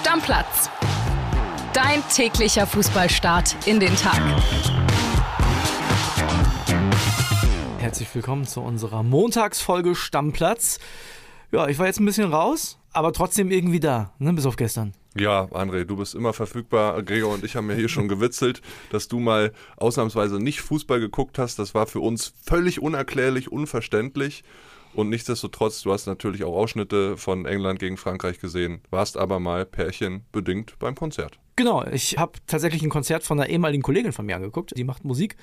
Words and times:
Stammplatz. 0.00 0.70
Dein 1.74 2.02
täglicher 2.08 2.66
Fußballstart 2.66 3.54
in 3.66 3.80
den 3.80 3.94
Tag. 3.96 4.18
Herzlich 7.78 8.08
willkommen 8.14 8.46
zu 8.46 8.62
unserer 8.62 9.02
Montagsfolge 9.02 9.94
Stammplatz. 9.94 10.78
Ja, 11.52 11.68
ich 11.68 11.78
war 11.78 11.84
jetzt 11.84 12.00
ein 12.00 12.06
bisschen 12.06 12.32
raus, 12.32 12.78
aber 12.94 13.12
trotzdem 13.12 13.50
irgendwie 13.50 13.78
da, 13.78 14.14
ne, 14.18 14.32
bis 14.32 14.46
auf 14.46 14.56
gestern. 14.56 14.94
Ja, 15.18 15.42
André, 15.50 15.84
du 15.84 15.96
bist 15.96 16.14
immer 16.14 16.32
verfügbar. 16.32 17.02
Gregor 17.02 17.34
und 17.34 17.44
ich 17.44 17.54
haben 17.54 17.68
ja 17.68 17.76
hier 17.76 17.90
schon 17.90 18.08
gewitzelt, 18.08 18.62
dass 18.88 19.06
du 19.06 19.20
mal 19.20 19.52
ausnahmsweise 19.76 20.40
nicht 20.40 20.62
Fußball 20.62 20.98
geguckt 20.98 21.38
hast. 21.38 21.58
Das 21.58 21.74
war 21.74 21.86
für 21.86 22.00
uns 22.00 22.32
völlig 22.42 22.80
unerklärlich, 22.80 23.52
unverständlich. 23.52 24.44
Und 24.94 25.08
nichtsdestotrotz, 25.08 25.82
du 25.82 25.92
hast 25.92 26.06
natürlich 26.06 26.44
auch 26.44 26.54
Ausschnitte 26.54 27.16
von 27.16 27.46
England 27.46 27.78
gegen 27.78 27.96
Frankreich 27.96 28.40
gesehen, 28.40 28.80
warst 28.90 29.16
aber 29.16 29.38
mal 29.38 29.64
pärchenbedingt 29.64 30.78
beim 30.78 30.94
Konzert. 30.94 31.38
Genau, 31.56 31.84
ich 31.86 32.18
habe 32.18 32.32
tatsächlich 32.46 32.82
ein 32.82 32.90
Konzert 32.90 33.22
von 33.22 33.38
einer 33.38 33.48
ehemaligen 33.48 33.82
Kollegin 33.82 34.12
von 34.12 34.26
mir 34.26 34.36
angeguckt. 34.36 34.76
Die 34.76 34.84
macht 34.84 35.04
Musik. 35.04 35.36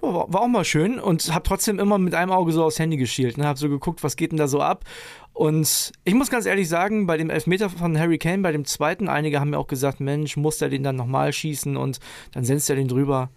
War, 0.00 0.32
war 0.32 0.42
auch 0.42 0.48
mal 0.48 0.64
schön 0.64 0.98
und 0.98 1.32
habe 1.32 1.44
trotzdem 1.44 1.78
immer 1.78 1.98
mit 1.98 2.14
einem 2.14 2.30
Auge 2.30 2.52
so 2.52 2.64
aufs 2.64 2.78
Handy 2.78 2.96
geschielt. 2.96 3.38
Ne? 3.38 3.46
Habe 3.46 3.58
so 3.58 3.68
geguckt, 3.68 4.02
was 4.02 4.16
geht 4.16 4.32
denn 4.32 4.38
da 4.38 4.48
so 4.48 4.60
ab. 4.60 4.84
Und 5.32 5.92
ich 6.04 6.14
muss 6.14 6.30
ganz 6.30 6.46
ehrlich 6.46 6.68
sagen, 6.68 7.06
bei 7.06 7.16
dem 7.16 7.30
Elfmeter 7.30 7.70
von 7.70 7.98
Harry 7.98 8.18
Kane, 8.18 8.42
bei 8.42 8.52
dem 8.52 8.64
zweiten, 8.64 9.08
einige 9.08 9.40
haben 9.40 9.50
mir 9.50 9.58
auch 9.58 9.68
gesagt, 9.68 10.00
Mensch, 10.00 10.36
muss 10.36 10.58
der 10.58 10.68
den 10.68 10.82
dann 10.82 10.96
nochmal 10.96 11.32
schießen 11.32 11.76
und 11.76 12.00
dann 12.32 12.44
senzt 12.44 12.68
er 12.68 12.76
den 12.76 12.88
drüber. 12.88 13.30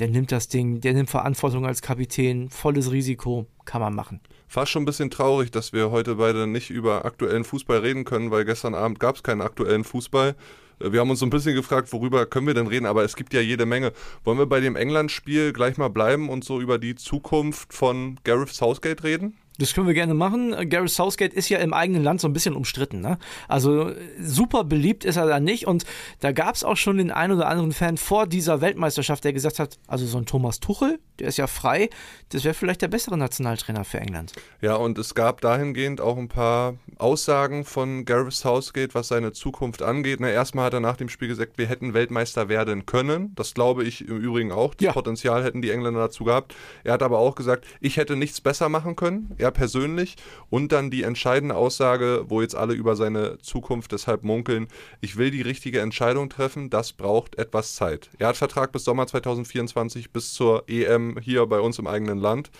Der 0.00 0.08
nimmt 0.08 0.32
das 0.32 0.48
Ding, 0.48 0.80
der 0.80 0.94
nimmt 0.94 1.10
Verantwortung 1.10 1.66
als 1.66 1.82
Kapitän, 1.82 2.50
volles 2.50 2.90
Risiko, 2.90 3.46
kann 3.64 3.80
man 3.80 3.94
machen 3.94 4.20
fast 4.54 4.70
schon 4.70 4.82
ein 4.82 4.86
bisschen 4.86 5.10
traurig, 5.10 5.50
dass 5.50 5.72
wir 5.72 5.90
heute 5.90 6.14
beide 6.14 6.46
nicht 6.46 6.70
über 6.70 7.04
aktuellen 7.04 7.42
Fußball 7.42 7.78
reden 7.78 8.04
können, 8.04 8.30
weil 8.30 8.44
gestern 8.44 8.74
Abend 8.74 9.00
gab 9.00 9.16
es 9.16 9.24
keinen 9.24 9.40
aktuellen 9.40 9.82
Fußball. 9.82 10.36
Äh, 10.78 10.92
wir 10.92 11.00
haben 11.00 11.10
uns 11.10 11.18
so 11.18 11.26
ein 11.26 11.30
bisschen 11.30 11.56
gefragt, 11.56 11.92
worüber 11.92 12.24
können 12.24 12.46
wir 12.46 12.54
denn 12.54 12.68
reden, 12.68 12.86
aber 12.86 13.02
es 13.02 13.16
gibt 13.16 13.34
ja 13.34 13.40
jede 13.40 13.66
Menge. 13.66 13.92
Wollen 14.22 14.38
wir 14.38 14.46
bei 14.46 14.60
dem 14.60 14.76
England-Spiel 14.76 15.52
gleich 15.52 15.76
mal 15.76 15.88
bleiben 15.88 16.28
und 16.28 16.44
so 16.44 16.60
über 16.60 16.78
die 16.78 16.94
Zukunft 16.94 17.74
von 17.74 18.18
Gareth 18.22 18.50
Southgate 18.50 19.02
reden? 19.02 19.36
Das 19.58 19.72
können 19.72 19.86
wir 19.86 19.94
gerne 19.94 20.14
machen. 20.14 20.68
Gareth 20.68 20.90
Southgate 20.90 21.32
ist 21.32 21.48
ja 21.48 21.58
im 21.58 21.72
eigenen 21.72 22.02
Land 22.02 22.20
so 22.20 22.26
ein 22.26 22.32
bisschen 22.32 22.56
umstritten. 22.56 23.00
Ne? 23.00 23.18
Also 23.46 23.92
super 24.20 24.64
beliebt 24.64 25.04
ist 25.04 25.16
er 25.16 25.26
da 25.26 25.38
nicht. 25.38 25.68
Und 25.68 25.84
da 26.18 26.32
gab 26.32 26.56
es 26.56 26.64
auch 26.64 26.76
schon 26.76 26.98
den 26.98 27.12
einen 27.12 27.34
oder 27.34 27.46
anderen 27.46 27.72
Fan 27.72 27.96
vor 27.96 28.26
dieser 28.26 28.60
Weltmeisterschaft, 28.60 29.22
der 29.22 29.32
gesagt 29.32 29.60
hat, 29.60 29.78
also 29.86 30.06
so 30.06 30.18
ein 30.18 30.26
Thomas 30.26 30.58
Tuchel, 30.58 30.98
der 31.20 31.28
ist 31.28 31.36
ja 31.36 31.46
frei, 31.46 31.88
das 32.30 32.42
wäre 32.42 32.54
vielleicht 32.54 32.82
der 32.82 32.88
bessere 32.88 33.16
Nationaltrainer 33.16 33.84
für 33.84 34.00
England. 34.00 34.32
Ja, 34.60 34.74
und 34.74 34.98
es 34.98 35.14
gab 35.14 35.40
dahingehend 35.40 36.00
auch 36.00 36.16
ein 36.16 36.28
paar 36.28 36.74
Aussagen 36.98 37.64
von 37.64 38.04
Gareth 38.04 38.32
Southgate, 38.32 38.96
was 38.96 39.06
seine 39.06 39.32
Zukunft 39.32 39.82
angeht. 39.82 40.18
Na, 40.18 40.30
erstmal 40.30 40.66
hat 40.66 40.74
er 40.74 40.80
nach 40.80 40.96
dem 40.96 41.08
Spiel 41.08 41.28
gesagt, 41.28 41.58
wir 41.58 41.66
hätten 41.66 41.94
Weltmeister 41.94 42.48
werden 42.48 42.86
können. 42.86 43.32
Das 43.36 43.54
glaube 43.54 43.84
ich 43.84 44.08
im 44.08 44.16
Übrigen 44.16 44.50
auch. 44.50 44.74
Das 44.74 44.86
ja. 44.86 44.92
Potenzial 44.92 45.44
hätten 45.44 45.62
die 45.62 45.70
Engländer 45.70 46.00
dazu 46.00 46.24
gehabt. 46.24 46.56
Er 46.82 46.94
hat 46.94 47.04
aber 47.04 47.20
auch 47.20 47.36
gesagt, 47.36 47.66
ich 47.80 47.98
hätte 47.98 48.16
nichts 48.16 48.40
besser 48.40 48.68
machen 48.68 48.96
können 48.96 49.36
er 49.44 49.50
persönlich 49.50 50.16
und 50.50 50.72
dann 50.72 50.90
die 50.90 51.02
entscheidende 51.02 51.54
Aussage, 51.54 52.24
wo 52.28 52.40
jetzt 52.40 52.56
alle 52.56 52.74
über 52.74 52.96
seine 52.96 53.38
Zukunft 53.38 53.92
deshalb 53.92 54.24
munkeln, 54.24 54.68
ich 55.00 55.16
will 55.16 55.30
die 55.30 55.42
richtige 55.42 55.80
Entscheidung 55.80 56.30
treffen, 56.30 56.70
das 56.70 56.92
braucht 56.92 57.38
etwas 57.38 57.74
Zeit. 57.74 58.10
Er 58.18 58.28
hat 58.28 58.36
Vertrag 58.36 58.72
bis 58.72 58.84
Sommer 58.84 59.06
2024 59.06 60.10
bis 60.10 60.32
zur 60.32 60.64
EM 60.68 61.18
hier 61.20 61.46
bei 61.46 61.60
uns 61.60 61.78
im 61.78 61.86
eigenen 61.86 62.18
Land. 62.18 62.50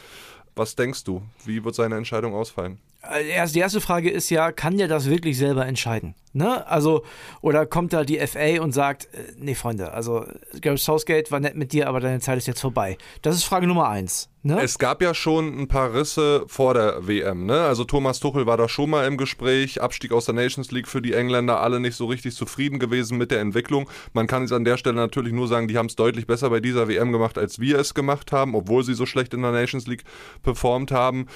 Was 0.54 0.76
denkst 0.76 1.04
du, 1.04 1.22
wie 1.44 1.64
wird 1.64 1.74
seine 1.74 1.96
Entscheidung 1.96 2.34
ausfallen? 2.34 2.78
Also 3.08 3.52
die 3.54 3.60
erste 3.60 3.80
Frage 3.80 4.10
ist 4.10 4.30
ja, 4.30 4.52
kann 4.52 4.78
der 4.78 4.88
das 4.88 5.08
wirklich 5.08 5.38
selber 5.38 5.66
entscheiden? 5.66 6.14
Ne? 6.32 6.66
Also, 6.66 7.04
oder 7.42 7.64
kommt 7.64 7.92
da 7.92 8.04
die 8.04 8.18
FA 8.26 8.60
und 8.60 8.72
sagt, 8.72 9.04
äh, 9.14 9.32
nee, 9.38 9.54
Freunde, 9.54 9.92
also 9.92 10.26
Gareth 10.60 10.80
Southgate 10.80 11.30
war 11.30 11.38
nett 11.38 11.54
mit 11.54 11.72
dir, 11.72 11.88
aber 11.88 12.00
deine 12.00 12.18
Zeit 12.18 12.38
ist 12.38 12.46
jetzt 12.46 12.60
vorbei. 12.60 12.98
Das 13.22 13.36
ist 13.36 13.44
Frage 13.44 13.68
Nummer 13.68 13.88
eins. 13.88 14.28
Ne? 14.42 14.60
Es 14.60 14.78
gab 14.78 15.00
ja 15.00 15.14
schon 15.14 15.58
ein 15.58 15.68
paar 15.68 15.94
Risse 15.94 16.44
vor 16.48 16.74
der 16.74 17.06
WM. 17.06 17.46
Ne? 17.46 17.60
Also 17.62 17.84
Thomas 17.84 18.18
Tuchel 18.18 18.46
war 18.46 18.56
da 18.56 18.68
schon 18.68 18.90
mal 18.90 19.06
im 19.06 19.16
Gespräch, 19.16 19.80
Abstieg 19.80 20.12
aus 20.12 20.24
der 20.24 20.34
Nations 20.34 20.72
League 20.72 20.88
für 20.88 21.00
die 21.00 21.12
Engländer, 21.12 21.60
alle 21.60 21.78
nicht 21.78 21.94
so 21.94 22.06
richtig 22.06 22.34
zufrieden 22.34 22.80
gewesen 22.80 23.16
mit 23.16 23.30
der 23.30 23.40
Entwicklung. 23.40 23.88
Man 24.12 24.26
kann 24.26 24.42
jetzt 24.42 24.52
an 24.52 24.64
der 24.64 24.76
Stelle 24.76 24.96
natürlich 24.96 25.32
nur 25.32 25.46
sagen, 25.46 25.68
die 25.68 25.78
haben 25.78 25.86
es 25.86 25.94
deutlich 25.94 26.26
besser 26.26 26.50
bei 26.50 26.58
dieser 26.58 26.88
WM 26.88 27.12
gemacht, 27.12 27.38
als 27.38 27.60
wir 27.60 27.78
es 27.78 27.94
gemacht 27.94 28.32
haben, 28.32 28.56
obwohl 28.56 28.82
sie 28.82 28.94
so 28.94 29.06
schlecht 29.06 29.34
in 29.34 29.42
der 29.42 29.52
Nations 29.52 29.86
League 29.86 30.04
performt 30.42 30.90
haben. 30.90 31.26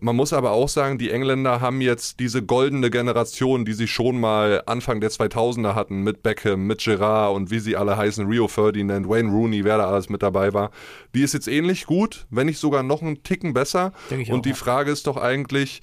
Man 0.00 0.16
muss 0.16 0.32
aber 0.32 0.50
auch 0.50 0.68
sagen, 0.68 0.98
die 0.98 1.10
Engländer 1.10 1.60
haben 1.60 1.80
jetzt 1.80 2.18
diese 2.18 2.42
goldene 2.42 2.90
Generation, 2.90 3.64
die 3.64 3.74
sie 3.74 3.86
schon 3.86 4.20
mal 4.20 4.62
Anfang 4.66 5.00
der 5.00 5.10
2000er 5.10 5.74
hatten, 5.74 6.02
mit 6.02 6.22
Beckham, 6.22 6.66
mit 6.66 6.82
Gerard 6.82 7.34
und 7.34 7.50
wie 7.50 7.60
sie 7.60 7.76
alle 7.76 7.96
heißen, 7.96 8.26
Rio 8.26 8.48
Ferdinand, 8.48 9.08
Wayne 9.08 9.30
Rooney, 9.30 9.64
wer 9.64 9.78
da 9.78 9.86
alles 9.88 10.08
mit 10.08 10.22
dabei 10.22 10.52
war. 10.52 10.70
Die 11.14 11.22
ist 11.22 11.32
jetzt 11.32 11.48
ähnlich 11.48 11.86
gut, 11.86 12.26
wenn 12.30 12.46
nicht 12.46 12.58
sogar 12.58 12.82
noch 12.82 13.02
einen 13.02 13.22
Ticken 13.22 13.54
besser. 13.54 13.92
und 14.10 14.30
auch, 14.30 14.42
die 14.42 14.52
Frage 14.52 14.90
ist 14.90 15.06
doch 15.06 15.16
eigentlich, 15.16 15.80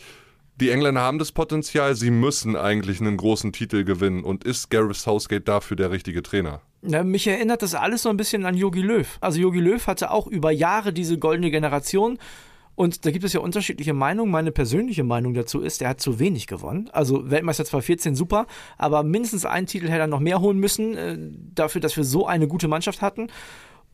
die 0.62 0.70
Engländer 0.70 1.02
haben 1.02 1.18
das 1.18 1.32
Potenzial, 1.32 1.96
sie 1.96 2.12
müssen 2.12 2.56
eigentlich 2.56 3.02
einen 3.02 3.18
großen 3.18 3.52
Titel 3.52 3.84
gewinnen. 3.84 4.24
Und 4.24 4.44
ist 4.44 4.70
Gareth 4.70 4.98
Southgate 4.98 5.48
dafür 5.48 5.78
der 5.78 5.90
richtige 5.90 6.22
Trainer? 6.22 6.62
Ja, 6.84 7.04
mich 7.04 7.26
erinnert 7.28 7.62
das 7.62 7.76
alles 7.76 8.04
so 8.04 8.10
ein 8.10 8.18
bisschen 8.18 8.46
an 8.46 8.56
Jogi 8.56 8.82
Löw. 8.82 9.08
Also 9.22 9.40
Jogi 9.40 9.60
Löw 9.60 9.86
hatte 9.88 10.12
auch 10.12 10.28
über 10.28 10.52
Jahre 10.52 10.94
diese 10.94 11.18
goldene 11.18 11.50
Generation 11.50 12.20
und 12.76 13.06
da 13.06 13.12
gibt 13.12 13.24
es 13.24 13.34
ja 13.34 13.42
unterschiedliche 13.42 13.94
Meinungen. 13.94 14.32
Meine 14.32 14.52
persönliche 14.52 15.04
Meinung 15.04 15.34
dazu 15.34 15.62
ist, 15.62 15.82
er 15.82 15.90
hat 15.90 16.02
zu 16.02 16.20
wenig 16.20 16.48
gewonnen. 16.48 16.90
Also 16.94 17.30
Weltmeister 17.30 17.66
2014 17.66 18.16
super, 18.16 18.48
aber 18.78 19.04
mindestens 19.04 19.46
einen 19.46 19.68
Titel 19.68 19.88
hätte 19.88 20.02
er 20.02 20.08
noch 20.08 20.20
mehr 20.20 20.42
holen 20.42 20.58
müssen, 20.58 20.96
äh, 20.96 21.18
dafür, 21.54 21.82
dass 21.82 21.98
wir 21.98 22.04
so 22.04 22.26
eine 22.26 22.48
gute 22.48 22.68
Mannschaft 22.68 23.02
hatten. 23.02 23.28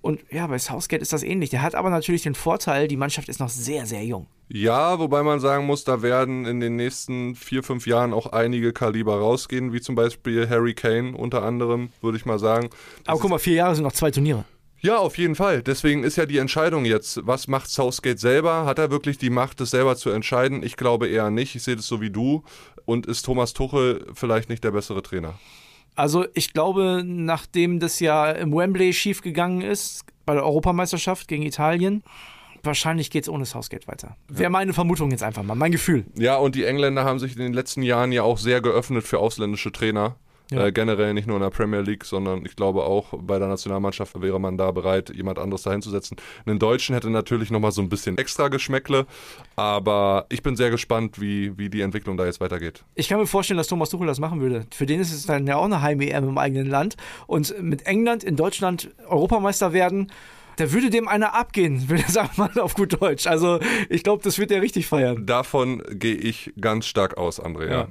Und 0.02 0.22
ja, 0.32 0.48
bei 0.48 0.60
Southgate 0.60 1.02
ist 1.02 1.12
das 1.12 1.24
ähnlich. 1.24 1.50
Der 1.50 1.62
hat 1.64 1.76
aber 1.76 1.90
natürlich 1.90 2.22
den 2.22 2.36
Vorteil, 2.36 2.88
die 2.88 2.98
Mannschaft 2.98 3.30
ist 3.30 3.40
noch 3.40 3.50
sehr, 3.50 3.86
sehr 3.86 4.06
jung. 4.06 4.28
Ja, 4.48 5.00
wobei 5.00 5.24
man 5.24 5.40
sagen 5.40 5.66
muss, 5.66 5.84
da 5.84 6.02
werden 6.02 6.46
in 6.46 6.59
den 6.59 6.76
nächsten 6.76 7.36
vier, 7.36 7.64
fünf 7.64 7.86
Jahren 7.88 8.14
auch 8.14 8.28
einige 8.28 8.72
Kaliber 8.72 9.18
rausgehen, 9.18 9.74
wie 9.74 9.82
zum 9.82 9.96
Beispiel 9.96 10.48
Harry 10.50 10.74
Kane 10.74 11.18
unter 11.18 11.44
anderem, 11.44 11.90
würde 12.02 12.18
ich 12.18 12.26
mal 12.26 12.40
sagen. 12.40 12.70
Das 12.70 13.09
aber 13.09 13.20
guck 13.20 13.32
mal, 13.32 13.40
vier 13.40 13.56
Jahre 13.56 13.76
sind 13.76 13.84
noch 13.84 13.92
zwei 13.92 14.12
Turniere. 14.12 14.46
Ja, 14.80 14.98
auf 14.98 15.18
jeden 15.18 15.36
Fall. 15.36 15.64
Deswegen 15.64 16.04
ist 16.04 16.18
ja 16.18 16.26
die 16.26 16.38
Entscheidung 16.38 16.86
jetzt, 16.86 17.26
was 17.26 17.48
macht 17.48 17.70
Southgate 17.70 18.20
selber? 18.20 18.66
Hat 18.66 18.80
er 18.80 18.92
wirklich 18.92 19.18
die 19.18 19.30
Macht, 19.30 19.60
das 19.60 19.72
selber 19.72 19.96
zu 19.96 20.10
entscheiden? 20.10 20.62
Ich 20.64 20.78
glaube 20.78 21.08
eher 21.08 21.32
nicht. 21.32 21.56
Ich 21.56 21.64
sehe 21.64 21.76
das 21.76 21.88
so 21.88 22.00
wie 22.00 22.12
du. 22.12 22.44
Und 22.86 23.06
ist 23.06 23.24
Thomas 23.24 23.54
Tuchel 23.54 24.06
vielleicht 24.14 24.50
nicht 24.50 24.64
der 24.64 24.72
bessere 24.72 25.02
Trainer? 25.02 25.34
Also 25.96 26.26
ich 26.36 26.54
glaube, 26.54 27.02
nachdem 27.04 27.80
das 27.80 28.00
ja 28.00 28.32
im 28.32 28.56
Wembley 28.56 28.94
schiefgegangen 28.94 29.62
ist, 29.62 30.06
bei 30.26 30.36
der 30.36 30.46
Europameisterschaft 30.46 31.28
gegen 31.28 31.44
Italien, 31.44 32.04
wahrscheinlich 32.62 33.09
geht 33.09 33.24
es 33.24 33.30
ohne 33.30 33.46
Southgate 33.46 33.88
weiter. 33.88 34.16
Ja. 34.30 34.40
Wäre 34.40 34.50
meine 34.52 34.74
Vermutung 34.74 35.09
jetzt 35.09 35.24
einfach 35.24 35.42
mal, 35.42 35.56
mein 35.56 35.72
Gefühl. 35.72 36.06
Ja, 36.16 36.38
und 36.38 36.54
die 36.54 36.66
Engländer 36.66 37.04
haben 37.04 37.18
sich 37.18 37.34
in 37.34 37.42
den 37.42 37.54
letzten 37.54 37.82
Jahren 37.82 38.12
ja 38.12 38.22
auch 38.22 38.38
sehr 38.38 38.62
geöffnet 38.62 39.06
für 39.06 39.18
ausländische 39.18 39.72
Trainer. 39.72 40.18
Ja. 40.52 40.66
Äh, 40.66 40.72
generell 40.72 41.13
nicht 41.13 41.28
nur 41.28 41.35
in 41.38 41.41
der 41.41 41.50
Premier 41.50 41.81
League, 41.81 42.06
sondern 42.06 42.46
ich 42.46 42.56
glaube 42.56 42.84
auch 42.84 43.13
bei 43.19 43.38
der 43.38 43.47
Nationalmannschaft 43.47 44.22
wäre 44.22 44.40
man 44.40 44.58
da 44.58 44.72
bereit, 44.72 45.13
jemand 45.13 45.40
anderes 45.40 45.63
dahin 45.63 45.81
zu 45.81 45.90
setzen. 45.90 46.18
Einen 46.46 46.59
Deutschen 46.59 46.94
hätte 46.96 47.09
natürlich 47.09 47.52
nochmal 47.52 47.72
so 47.72 47.81
ein 47.81 47.90
bisschen 47.90 48.18
extra 48.18 48.47
Geschmäckle, 48.47 49.06
aber 49.56 50.25
ich 50.30 50.44
bin 50.44 50.56
sehr 50.56 50.69
gespannt, 50.69 51.19
wie, 51.19 51.58
wie 51.58 51.69
die 51.69 51.81
Entwicklung 51.81 52.18
da 52.18 52.25
jetzt 52.25 52.40
weitergeht. 52.40 52.85
Ich 52.96 53.09
kann 53.09 53.19
mir 53.19 53.28
vorstellen, 53.28 53.58
dass 53.58 53.68
Thomas 53.68 53.90
Tuchel 53.90 54.08
das 54.08 54.19
machen 54.19 54.40
würde. 54.40 54.66
Für 54.74 54.85
den 54.85 55.02
ist 55.02 55.13
es 55.13 55.25
dann 55.25 55.47
ja 55.47 55.58
auch 55.58 55.66
eine 55.66 55.81
Heim-EM 55.81 56.30
im 56.30 56.38
eigenen 56.38 56.68
Land 56.68 56.96
und 57.28 57.62
mit 57.62 57.85
England 57.85 58.24
in 58.24 58.35
Deutschland 58.35 58.90
Europameister 59.08 59.74
werden 59.74 60.12
da 60.58 60.72
würde 60.72 60.90
dem 60.90 61.08
einer 61.08 61.35
abgehen, 61.35 61.88
will 61.90 62.00
er 62.00 62.09
sagen 62.09 62.31
mal 62.38 62.52
auf 62.59 62.74
gut 62.74 63.00
Deutsch. 63.02 63.28
Also 63.28 63.59
ich 63.90 64.03
glaube, 64.03 64.24
das 64.24 64.38
wird 64.38 64.52
er 64.52 64.62
richtig 64.62 64.88
feiern. 64.88 65.25
Davon 65.25 65.84
gehe 65.91 66.16
ich 66.16 66.52
ganz 66.59 66.88
stark 66.88 67.18
aus, 67.18 67.40
Andrea. 67.40 67.72
Ja. 67.72 67.88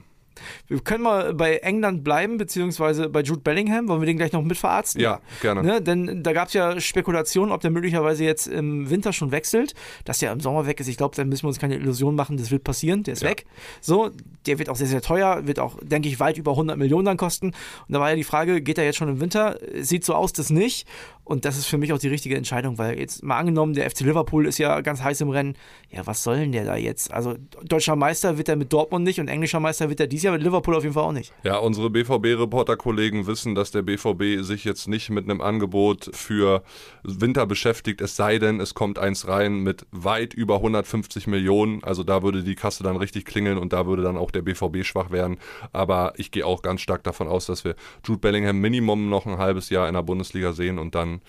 Wir 0.68 0.80
können 0.80 1.02
mal 1.02 1.34
bei 1.34 1.56
England 1.56 2.04
bleiben, 2.04 2.38
beziehungsweise 2.38 3.08
bei 3.08 3.20
Jude 3.22 3.40
Bellingham. 3.40 3.88
Wollen 3.88 4.00
wir 4.00 4.06
den 4.06 4.16
gleich 4.16 4.32
noch 4.32 4.42
mitverarzten? 4.42 5.00
Ja, 5.00 5.20
gerne. 5.40 5.62
Ne? 5.62 5.82
Denn 5.82 6.22
da 6.22 6.32
gab 6.32 6.48
es 6.48 6.54
ja 6.54 6.80
Spekulationen, 6.80 7.52
ob 7.52 7.60
der 7.60 7.70
möglicherweise 7.70 8.24
jetzt 8.24 8.46
im 8.46 8.90
Winter 8.90 9.12
schon 9.12 9.32
wechselt. 9.32 9.74
Dass 10.04 10.18
der 10.18 10.32
im 10.32 10.40
Sommer 10.40 10.66
weg 10.66 10.80
ist, 10.80 10.88
ich 10.88 10.96
glaube, 10.96 11.16
da 11.16 11.24
müssen 11.24 11.44
wir 11.44 11.48
uns 11.48 11.58
keine 11.58 11.76
Illusion 11.76 12.14
machen, 12.14 12.36
das 12.36 12.50
wird 12.50 12.64
passieren. 12.64 13.02
Der 13.02 13.14
ist 13.14 13.22
ja. 13.22 13.30
weg. 13.30 13.46
So, 13.80 14.10
der 14.46 14.58
wird 14.58 14.68
auch 14.68 14.76
sehr, 14.76 14.86
sehr 14.86 15.02
teuer, 15.02 15.46
wird 15.46 15.58
auch, 15.58 15.78
denke 15.82 16.08
ich, 16.08 16.20
weit 16.20 16.38
über 16.38 16.52
100 16.52 16.76
Millionen 16.76 17.04
dann 17.04 17.16
kosten. 17.16 17.46
Und 17.48 17.92
da 17.92 18.00
war 18.00 18.10
ja 18.10 18.16
die 18.16 18.24
Frage, 18.24 18.60
geht 18.60 18.78
er 18.78 18.84
jetzt 18.84 18.96
schon 18.96 19.08
im 19.08 19.20
Winter? 19.20 19.58
Sieht 19.80 20.04
so 20.04 20.14
aus, 20.14 20.32
dass 20.32 20.50
nicht. 20.50 20.86
Und 21.24 21.44
das 21.44 21.58
ist 21.58 21.66
für 21.66 21.76
mich 21.76 21.92
auch 21.92 21.98
die 21.98 22.06
richtige 22.06 22.36
Entscheidung, 22.36 22.78
weil 22.78 23.00
jetzt 23.00 23.24
mal 23.24 23.36
angenommen, 23.36 23.74
der 23.74 23.90
FC 23.90 24.02
Liverpool 24.02 24.46
ist 24.46 24.58
ja 24.58 24.80
ganz 24.80 25.02
heiß 25.02 25.20
im 25.22 25.30
Rennen. 25.30 25.56
Ja, 25.90 26.06
was 26.06 26.22
soll 26.22 26.38
denn 26.38 26.52
der 26.52 26.64
da 26.64 26.76
jetzt? 26.76 27.12
Also, 27.12 27.34
deutscher 27.64 27.96
Meister 27.96 28.38
wird 28.38 28.48
er 28.48 28.54
mit 28.54 28.72
Dortmund 28.72 29.04
nicht 29.04 29.18
und 29.18 29.26
englischer 29.26 29.58
Meister 29.58 29.88
wird 29.88 29.98
er 29.98 30.06
dies 30.06 30.22
Jahr 30.22 30.25
Jahr 30.26 30.34
mit 30.34 30.42
Liverpool 30.42 30.74
auf 30.74 30.82
jeden 30.82 30.94
Fall 30.94 31.04
auch 31.04 31.12
nicht. 31.12 31.32
Ja, 31.42 31.56
unsere 31.58 31.90
BVB-Reporter-Kollegen 31.90 33.26
wissen, 33.26 33.54
dass 33.54 33.70
der 33.70 33.82
BVB 33.82 34.42
sich 34.44 34.64
jetzt 34.64 34.88
nicht 34.88 35.10
mit 35.10 35.24
einem 35.24 35.40
Angebot 35.40 36.10
für 36.12 36.62
Winter 37.02 37.46
beschäftigt, 37.46 38.00
es 38.00 38.16
sei 38.16 38.38
denn, 38.38 38.60
es 38.60 38.74
kommt 38.74 38.98
eins 38.98 39.26
rein 39.26 39.60
mit 39.60 39.86
weit 39.90 40.34
über 40.34 40.56
150 40.56 41.26
Millionen. 41.26 41.82
Also 41.82 42.02
da 42.02 42.22
würde 42.22 42.42
die 42.42 42.54
Kasse 42.54 42.82
dann 42.82 42.96
richtig 42.96 43.24
klingeln 43.24 43.58
und 43.58 43.72
da 43.72 43.86
würde 43.86 44.02
dann 44.02 44.16
auch 44.16 44.30
der 44.30 44.42
BVB 44.42 44.84
schwach 44.84 45.10
werden. 45.10 45.38
Aber 45.72 46.12
ich 46.16 46.30
gehe 46.30 46.44
auch 46.44 46.62
ganz 46.62 46.80
stark 46.80 47.04
davon 47.04 47.28
aus, 47.28 47.46
dass 47.46 47.64
wir 47.64 47.74
Jude 48.04 48.20
Bellingham 48.20 48.58
Minimum 48.58 49.08
noch 49.08 49.26
ein 49.26 49.38
halbes 49.38 49.70
Jahr 49.70 49.88
in 49.88 49.94
der 49.94 50.02
Bundesliga 50.02 50.52
sehen 50.52 50.78
und 50.78 50.94
dann 50.94 51.20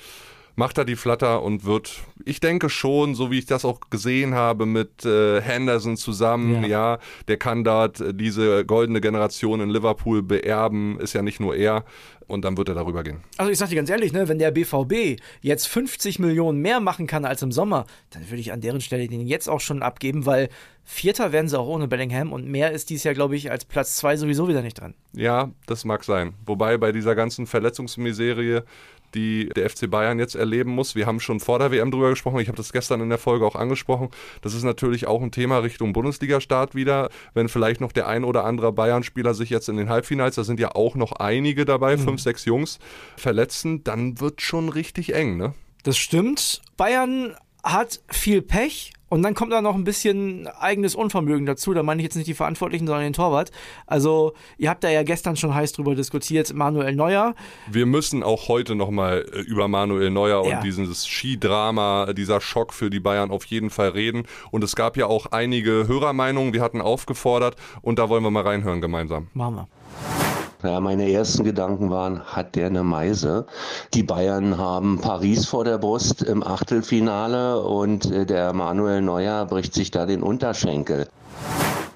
macht 0.58 0.80
er 0.80 0.86
die 0.86 0.96
Flatter 0.96 1.44
und 1.44 1.66
wird, 1.66 2.02
ich 2.26 2.40
denke 2.40 2.70
schon, 2.70 3.14
so 3.14 3.30
wie 3.30 3.38
ich 3.38 3.46
das 3.46 3.64
auch 3.64 3.80
gesehen 3.92 4.34
habe 4.34 4.66
mit 4.66 5.06
äh, 5.06 5.40
Henderson 5.40 5.98
zusammen, 5.98 6.64
ja. 6.64 6.68
ja. 6.68 7.00
der 7.28 7.38
kann 7.38 7.64
dort 7.64 8.04
diese 8.20 8.66
goldene 8.66 9.00
Generation 9.00 9.62
in 9.62 9.70
Liverpool 9.70 10.24
beerben, 10.24 11.00
ist 11.00 11.14
ja 11.14 11.22
nicht 11.22 11.40
nur 11.40 11.56
er. 11.56 11.86
Und 12.26 12.44
dann 12.44 12.58
wird 12.58 12.68
er 12.68 12.76
darüber 12.76 13.04
gehen. 13.04 13.22
Also 13.38 13.54
ich 13.54 13.58
sag 13.58 13.70
dir 13.70 13.78
ganz 13.78 13.90
ehrlich, 13.90 14.12
ne, 14.12 14.28
wenn 14.28 14.38
der 14.38 14.52
BVB 14.52 15.22
jetzt 15.40 15.66
50 15.70 16.20
Millionen 16.20 16.60
mehr 16.60 16.82
machen 16.82 17.08
kann 17.08 17.24
als 17.24 17.42
im 17.42 17.54
Sommer, 17.54 17.86
dann 18.10 18.30
würde 18.30 18.42
ich 18.42 18.52
an 18.52 18.60
deren 18.60 18.82
Stelle 18.82 19.08
den 19.08 19.26
jetzt 19.26 19.48
auch 19.48 19.62
schon 19.62 19.82
abgeben, 19.82 20.26
weil 20.26 20.50
Vierter 20.84 21.32
werden 21.32 21.48
sie 21.48 21.58
auch 21.58 21.68
ohne 21.68 21.88
Bellingham 21.88 22.34
und 22.34 22.46
mehr 22.46 22.72
ist 22.72 22.90
dies 22.90 23.06
Jahr, 23.06 23.14
glaube 23.14 23.38
ich, 23.38 23.50
als 23.50 23.64
Platz 23.64 23.96
zwei 23.96 24.18
sowieso 24.18 24.50
wieder 24.50 24.62
nicht 24.62 24.80
dran. 24.80 24.94
Ja, 25.14 25.52
das 25.68 25.86
mag 25.86 26.04
sein. 26.04 26.34
Wobei 26.46 26.78
bei 26.78 26.92
dieser 26.92 27.16
ganzen 27.16 27.48
Verletzungsmiserie 27.48 28.66
die 29.14 29.50
der 29.50 29.70
FC 29.70 29.90
Bayern 29.90 30.20
jetzt 30.20 30.36
erleben 30.36 30.72
muss. 30.72 30.96
Wir 30.96 31.06
haben 31.06 31.20
schon 31.20 31.40
vor 31.40 31.60
der 31.60 31.72
WM 31.72 31.92
drüber 31.92 32.10
gesprochen, 32.10 32.40
ich 32.40 32.48
habe 32.48 32.58
das 32.58 32.72
gestern 32.74 33.02
in 33.02 33.10
der 33.10 33.18
Folge 33.18 33.46
auch 33.46 33.56
angesprochen. 33.56 34.10
Das 34.42 34.54
ist 34.54 34.64
natürlich 34.64 35.08
auch 35.08 35.22
ein 35.22 35.32
Thema 35.32 35.60
Richtung 35.60 35.94
Bundesliga-Start 35.94 36.76
wieder. 36.76 37.10
Wenn 37.34 37.50
vielleicht 37.50 37.82
noch 37.82 37.92
der 37.92 38.08
ein 38.08 38.24
oder 38.24 38.44
andere 38.44 38.72
Bayern-Spieler 38.72 39.34
sich 39.34 39.50
jetzt 39.50 39.70
in 39.70 39.78
den 39.78 39.90
Halbfinals, 39.90 40.36
da 40.36 40.44
sind 40.44 40.60
ja 40.60 40.76
auch 40.76 40.96
noch 40.96 41.14
einige 41.14 41.66
dabei, 41.66 41.98
mhm. 41.98 42.02
fünf, 42.02 42.22
sechs 42.22 42.46
Jungs, 42.46 42.80
verletzen, 43.16 43.84
dann 43.84 44.20
wird 44.20 44.42
schon 44.42 44.70
richtig 44.70 45.14
eng, 45.14 45.38
ne? 45.38 45.54
Das 45.84 45.98
stimmt. 45.98 46.62
Bayern 46.76 47.36
hat 47.64 48.02
viel 48.10 48.42
Pech 48.42 48.94
und 49.10 49.22
dann 49.24 49.34
kommt 49.34 49.52
da 49.52 49.62
noch 49.62 49.76
ein 49.76 49.84
bisschen 49.84 50.48
eigenes 50.60 50.96
Unvermögen 50.96 51.46
dazu. 51.46 51.74
Da 51.74 51.84
meine 51.84 52.02
ich 52.02 52.06
jetzt 52.06 52.16
nicht 52.16 52.28
die 52.28 52.34
Verantwortlichen, 52.34 52.88
sondern 52.88 53.04
den 53.04 53.14
Torwart. 53.14 53.52
Also, 53.86 54.34
ihr 54.58 54.70
habt 54.70 54.84
da 54.84 54.90
ja 54.90 55.04
gestern 55.04 55.36
schon 55.36 55.54
heiß 55.54 55.74
drüber 55.74 55.96
diskutiert, 55.96 56.54
Manuel 56.54 56.96
Neuer. 56.96 57.36
Wir 57.72 57.86
müssen 57.86 58.24
auch 58.24 58.48
heute 58.48 58.76
nochmal 58.76 59.26
äh, 59.32 59.40
über 59.40 59.68
Manuel 59.68 60.12
Neuer 60.12 60.46
ja. 60.46 60.58
und 60.58 60.64
dieses 60.64 61.08
Skidrama, 61.08 62.14
dieser 62.14 62.42
Schock 62.42 62.74
für 62.74 62.90
die 62.90 63.00
Bayern 63.00 63.32
auf 63.32 63.46
jeden 63.46 63.70
Fall 63.70 63.90
reden. 63.90 64.24
Und 64.52 64.64
es 64.64 64.76
gab 64.76 64.98
ja 64.98 65.08
auch 65.08 65.28
einige 65.28 65.88
Hörermeinungen, 65.88 66.54
wir 66.54 66.62
hatten 66.62 66.82
aufgefordert 66.82 67.56
und 67.82 68.00
da 68.00 68.10
wollen 68.10 68.24
wir 68.24 68.32
mal 68.32 68.44
reinhören 68.44 68.82
gemeinsam. 68.82 69.28
Machen 69.34 69.56
wir. 69.56 70.27
Ja, 70.64 70.80
meine 70.80 71.12
ersten 71.12 71.44
Gedanken 71.44 71.92
waren, 71.92 72.20
hat 72.24 72.56
der 72.56 72.68
eine 72.68 72.84
Meise? 72.84 73.46
Die 73.94 74.02
Bayern 74.02 74.58
haben 74.58 75.00
Paris 75.00 75.46
vor 75.46 75.64
der 75.64 75.78
Brust 75.78 76.24
im 76.24 76.42
Achtelfinale 76.42 77.62
und 77.62 78.12
äh, 78.12 78.26
der 78.26 78.54
Manuel 78.54 79.02
Neuer 79.02 79.46
bricht 79.46 79.76
sich 79.76 79.92
da 79.92 80.08
den 80.08 80.24
Unterschenkel. 80.24 81.08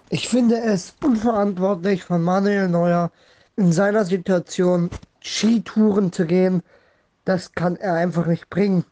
Ich 0.10 0.30
finde 0.30 0.62
es 0.62 0.94
unverantwortlich 1.04 2.04
von 2.04 2.22
Manuel 2.22 2.68
Neuer 2.68 3.10
in 3.56 3.72
seiner 3.72 4.06
Situation 4.06 4.92
Skitouren 5.22 6.12
zu 6.12 6.26
gehen. 6.26 6.62
Das 7.26 7.54
kann 7.54 7.78
er 7.78 7.96
einfach 7.96 8.28
nicht 8.28 8.50
bringen 8.52 8.86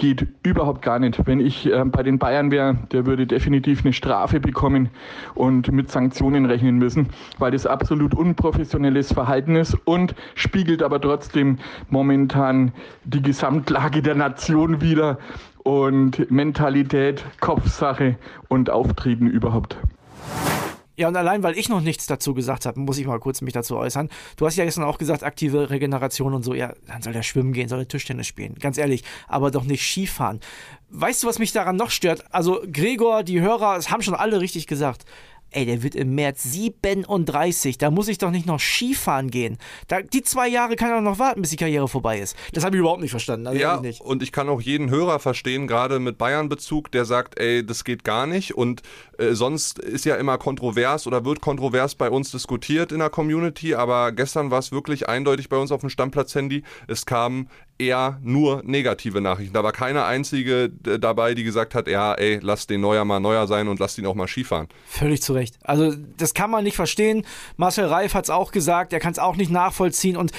geht 0.00 0.26
überhaupt 0.42 0.80
gar 0.80 0.98
nicht. 0.98 1.26
Wenn 1.26 1.40
ich 1.40 1.70
äh, 1.70 1.84
bei 1.84 2.02
den 2.02 2.18
Bayern 2.18 2.50
wäre, 2.50 2.78
der 2.90 3.04
würde 3.04 3.26
definitiv 3.26 3.84
eine 3.84 3.92
Strafe 3.92 4.40
bekommen 4.40 4.88
und 5.34 5.70
mit 5.70 5.90
Sanktionen 5.90 6.46
rechnen 6.46 6.78
müssen, 6.78 7.10
weil 7.38 7.52
das 7.52 7.66
absolut 7.66 8.14
unprofessionelles 8.14 9.12
Verhalten 9.12 9.56
ist 9.56 9.76
und 9.84 10.14
spiegelt 10.34 10.82
aber 10.82 11.00
trotzdem 11.02 11.58
momentan 11.90 12.72
die 13.04 13.20
Gesamtlage 13.20 14.00
der 14.00 14.14
Nation 14.14 14.80
wieder 14.80 15.18
und 15.64 16.30
Mentalität, 16.30 17.22
Kopfsache 17.40 18.16
und 18.48 18.70
Auftreten 18.70 19.26
überhaupt. 19.26 19.76
Ja, 21.00 21.08
und 21.08 21.16
allein, 21.16 21.42
weil 21.42 21.56
ich 21.56 21.70
noch 21.70 21.80
nichts 21.80 22.06
dazu 22.06 22.34
gesagt 22.34 22.66
habe, 22.66 22.78
muss 22.78 22.98
ich 22.98 23.06
mal 23.06 23.18
kurz 23.18 23.40
mich 23.40 23.54
dazu 23.54 23.78
äußern. 23.78 24.10
Du 24.36 24.44
hast 24.44 24.56
ja 24.56 24.66
gestern 24.66 24.84
auch 24.84 24.98
gesagt, 24.98 25.24
aktive 25.24 25.70
Regeneration 25.70 26.34
und 26.34 26.42
so. 26.42 26.52
Ja, 26.52 26.74
dann 26.86 27.00
soll 27.00 27.14
der 27.14 27.22
schwimmen 27.22 27.54
gehen, 27.54 27.70
soll 27.70 27.78
der 27.78 27.88
Tischtennis 27.88 28.26
spielen. 28.26 28.56
Ganz 28.56 28.76
ehrlich, 28.76 29.02
aber 29.26 29.50
doch 29.50 29.64
nicht 29.64 29.82
Skifahren. 29.82 30.40
Weißt 30.90 31.22
du, 31.22 31.26
was 31.26 31.38
mich 31.38 31.52
daran 31.52 31.76
noch 31.76 31.88
stört? 31.88 32.26
Also, 32.34 32.60
Gregor, 32.70 33.22
die 33.22 33.40
Hörer, 33.40 33.78
es 33.78 33.90
haben 33.90 34.02
schon 34.02 34.14
alle 34.14 34.42
richtig 34.42 34.66
gesagt 34.66 35.06
ey, 35.50 35.66
der 35.66 35.82
wird 35.82 35.94
im 35.94 36.14
März 36.14 36.42
37, 36.44 37.78
da 37.78 37.90
muss 37.90 38.08
ich 38.08 38.18
doch 38.18 38.30
nicht 38.30 38.46
noch 38.46 38.60
Skifahren 38.60 39.30
gehen. 39.30 39.58
Da, 39.88 40.02
die 40.02 40.22
zwei 40.22 40.48
Jahre 40.48 40.76
kann 40.76 40.90
er 40.90 41.00
noch 41.00 41.18
warten, 41.18 41.42
bis 41.42 41.50
die 41.50 41.56
Karriere 41.56 41.88
vorbei 41.88 42.20
ist. 42.20 42.36
Das 42.52 42.64
habe 42.64 42.76
ich 42.76 42.80
überhaupt 42.80 43.00
nicht 43.00 43.10
verstanden. 43.10 43.46
Also 43.46 43.60
ja, 43.60 43.80
nicht. 43.80 44.00
und 44.00 44.22
ich 44.22 44.32
kann 44.32 44.48
auch 44.48 44.60
jeden 44.60 44.90
Hörer 44.90 45.18
verstehen, 45.18 45.66
gerade 45.66 45.98
mit 45.98 46.18
Bayern-Bezug, 46.18 46.90
der 46.92 47.04
sagt, 47.04 47.38
ey, 47.38 47.64
das 47.64 47.84
geht 47.84 48.04
gar 48.04 48.26
nicht. 48.26 48.54
Und 48.54 48.82
äh, 49.18 49.32
sonst 49.32 49.78
ist 49.78 50.04
ja 50.04 50.16
immer 50.16 50.38
kontrovers 50.38 51.06
oder 51.06 51.24
wird 51.24 51.40
kontrovers 51.40 51.94
bei 51.94 52.10
uns 52.10 52.30
diskutiert 52.30 52.92
in 52.92 52.98
der 52.98 53.10
Community, 53.10 53.74
aber 53.74 54.12
gestern 54.12 54.50
war 54.50 54.58
es 54.58 54.72
wirklich 54.72 55.08
eindeutig 55.08 55.48
bei 55.48 55.56
uns 55.56 55.72
auf 55.72 55.80
dem 55.80 55.90
Stammplatz-Handy. 55.90 56.62
Es 56.86 57.06
kam 57.06 57.48
eher 57.80 58.18
nur 58.22 58.62
negative 58.64 59.20
Nachrichten. 59.20 59.54
Da 59.54 59.64
war 59.64 59.72
keine 59.72 60.04
einzige 60.04 60.70
dabei, 60.70 61.34
die 61.34 61.44
gesagt 61.44 61.74
hat, 61.74 61.88
ja, 61.88 62.14
ey, 62.14 62.38
lass 62.42 62.66
den 62.66 62.80
Neuer 62.80 63.04
mal 63.04 63.20
neuer 63.20 63.46
sein 63.46 63.68
und 63.68 63.80
lass 63.80 63.96
ihn 63.98 64.06
auch 64.06 64.14
mal 64.14 64.28
Skifahren. 64.28 64.68
Völlig 64.86 65.22
zu 65.22 65.32
Recht. 65.32 65.58
Also 65.62 65.94
das 66.16 66.34
kann 66.34 66.50
man 66.50 66.64
nicht 66.64 66.76
verstehen. 66.76 67.24
Marcel 67.56 67.86
Reif 67.86 68.14
hat 68.14 68.24
es 68.24 68.30
auch 68.30 68.52
gesagt, 68.52 68.92
er 68.92 69.00
kann 69.00 69.12
es 69.12 69.18
auch 69.18 69.36
nicht 69.36 69.50
nachvollziehen 69.50 70.16
und 70.16 70.32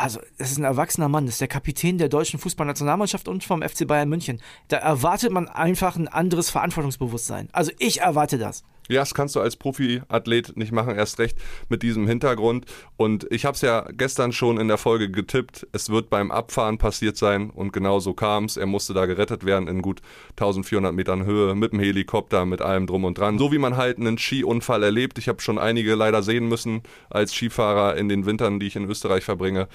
also, 0.00 0.20
es 0.38 0.52
ist 0.52 0.58
ein 0.58 0.64
erwachsener 0.64 1.08
Mann, 1.08 1.26
das 1.26 1.34
ist 1.34 1.40
der 1.40 1.48
Kapitän 1.48 1.98
der 1.98 2.08
deutschen 2.08 2.38
Fußballnationalmannschaft 2.38 3.26
und 3.26 3.42
vom 3.42 3.62
FC 3.62 3.84
Bayern 3.84 4.08
München. 4.08 4.40
Da 4.68 4.76
erwartet 4.76 5.32
man 5.32 5.48
einfach 5.48 5.96
ein 5.96 6.06
anderes 6.06 6.50
Verantwortungsbewusstsein. 6.50 7.48
Also, 7.50 7.72
ich 7.80 8.00
erwarte 8.00 8.38
das. 8.38 8.62
Ja, 8.88 9.00
das 9.00 9.14
kannst 9.14 9.36
du 9.36 9.40
als 9.40 9.56
Profiathlet 9.56 10.56
nicht 10.56 10.72
machen, 10.72 10.94
erst 10.94 11.18
recht 11.18 11.38
mit 11.68 11.82
diesem 11.82 12.06
Hintergrund. 12.06 12.66
Und 12.96 13.26
ich 13.30 13.44
habe 13.44 13.54
es 13.54 13.60
ja 13.60 13.86
gestern 13.92 14.32
schon 14.32 14.58
in 14.58 14.68
der 14.68 14.78
Folge 14.78 15.10
getippt, 15.10 15.66
es 15.72 15.90
wird 15.90 16.10
beim 16.10 16.30
Abfahren 16.30 16.78
passiert 16.78 17.16
sein 17.16 17.50
und 17.50 17.72
genau 17.72 18.00
so 18.00 18.14
kam 18.14 18.44
es. 18.44 18.56
Er 18.56 18.66
musste 18.66 18.94
da 18.94 19.06
gerettet 19.06 19.44
werden 19.44 19.68
in 19.68 19.82
gut 19.82 20.00
1400 20.32 20.94
Metern 20.94 21.24
Höhe 21.24 21.54
mit 21.54 21.72
dem 21.72 21.80
Helikopter, 21.80 22.46
mit 22.46 22.62
allem 22.62 22.86
drum 22.86 23.04
und 23.04 23.18
dran. 23.18 23.38
So 23.38 23.52
wie 23.52 23.58
man 23.58 23.76
halt 23.76 23.98
einen 23.98 24.18
Skiunfall 24.18 24.82
erlebt. 24.82 25.18
Ich 25.18 25.28
habe 25.28 25.40
schon 25.40 25.58
einige 25.58 25.94
leider 25.94 26.22
sehen 26.22 26.48
müssen 26.48 26.82
als 27.10 27.34
Skifahrer 27.34 27.96
in 27.96 28.08
den 28.08 28.26
Wintern, 28.26 28.58
die 28.58 28.66
ich 28.66 28.76
in 28.76 28.88
Österreich 28.88 29.24
verbringe 29.24 29.68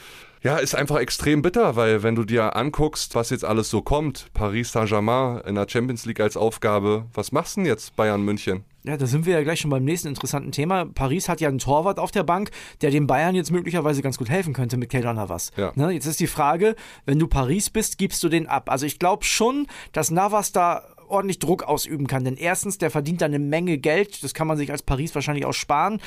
ja, 0.44 0.57
ist 0.57 0.75
einfach 0.75 0.98
extrem 0.98 1.42
bitter, 1.42 1.77
weil 1.77 2.04
wenn 2.04 2.16
du 2.16 2.25
dir 2.25 2.57
anguckst, 2.57 3.16
was 3.16 3.30
jetzt 3.30 3.45
alles 3.45 3.69
so 3.69 3.81
kommt, 3.81 4.27
Paris 4.33 4.74
Saint-Germain 4.74 5.39
in 5.45 5.56
der 5.56 5.68
Champions 5.69 6.06
League 6.06 6.19
als 6.19 6.36
Aufgabe, 6.36 7.06
was 7.13 7.31
machst 7.31 7.56
du 7.56 7.62
denn 7.62 7.68
jetzt 7.68 7.95
Bayern 7.95 8.24
München? 8.24 8.66
Ja, 8.85 8.97
da 8.97 9.06
sind 9.06 9.25
wir 9.25 9.33
ja 9.33 9.44
gleich 9.44 9.62
schon 9.62 9.71
beim 9.71 9.85
nächsten 9.85 10.09
interessanten 10.09 10.51
Thema. 10.51 10.85
Paris 10.85 11.30
hat 11.30 11.39
ja 11.39 11.47
einen 11.47 11.59
Torwart 11.59 12.00
auf 12.00 12.12
der 12.12 12.24
Bank, 12.24 12.51
der 12.81 12.91
dem 12.91 13.07
Bayern 13.07 13.33
jetzt 13.33 13.52
möglicherweise 13.52 14.02
ganz 14.02 14.18
gut 14.18 14.30
helfen 14.30 14.54
könnte 14.54 14.75
mit 14.75 14.90
Keylor 14.90 15.13
Navas. 15.13 15.52
Ja. 15.56 15.71
Ne, 15.75 15.92
jetzt 15.92 16.06
ist 16.06 16.19
die 16.19 16.28
Frage, 16.28 16.75
wenn 17.06 17.18
du 17.18 17.28
Paris 17.28 17.69
bist, 17.69 17.97
gibst 17.97 18.21
du 18.23 18.30
den 18.30 18.45
ab. 18.47 18.69
Also 18.69 18.85
ich 18.85 18.99
glaube 18.99 19.23
schon, 19.23 19.68
dass 19.94 20.11
Navas 20.11 20.52
da 20.52 20.83
ordentlich 21.07 21.40
Druck 21.40 21.63
ausüben 21.63 22.07
kann. 22.07 22.25
Denn 22.25 22.35
erstens, 22.35 22.78
der 22.78 22.92
verdient 22.92 23.21
da 23.21 23.25
eine 23.25 23.40
Menge 23.40 23.78
Geld. 23.78 24.23
Das 24.23 24.33
kann 24.33 24.47
man 24.47 24.57
sich 24.57 24.71
als 24.71 24.81
Paris 24.81 25.16
wahrscheinlich 25.16 25.45
auch 25.45 25.54
sparen. 25.54 26.02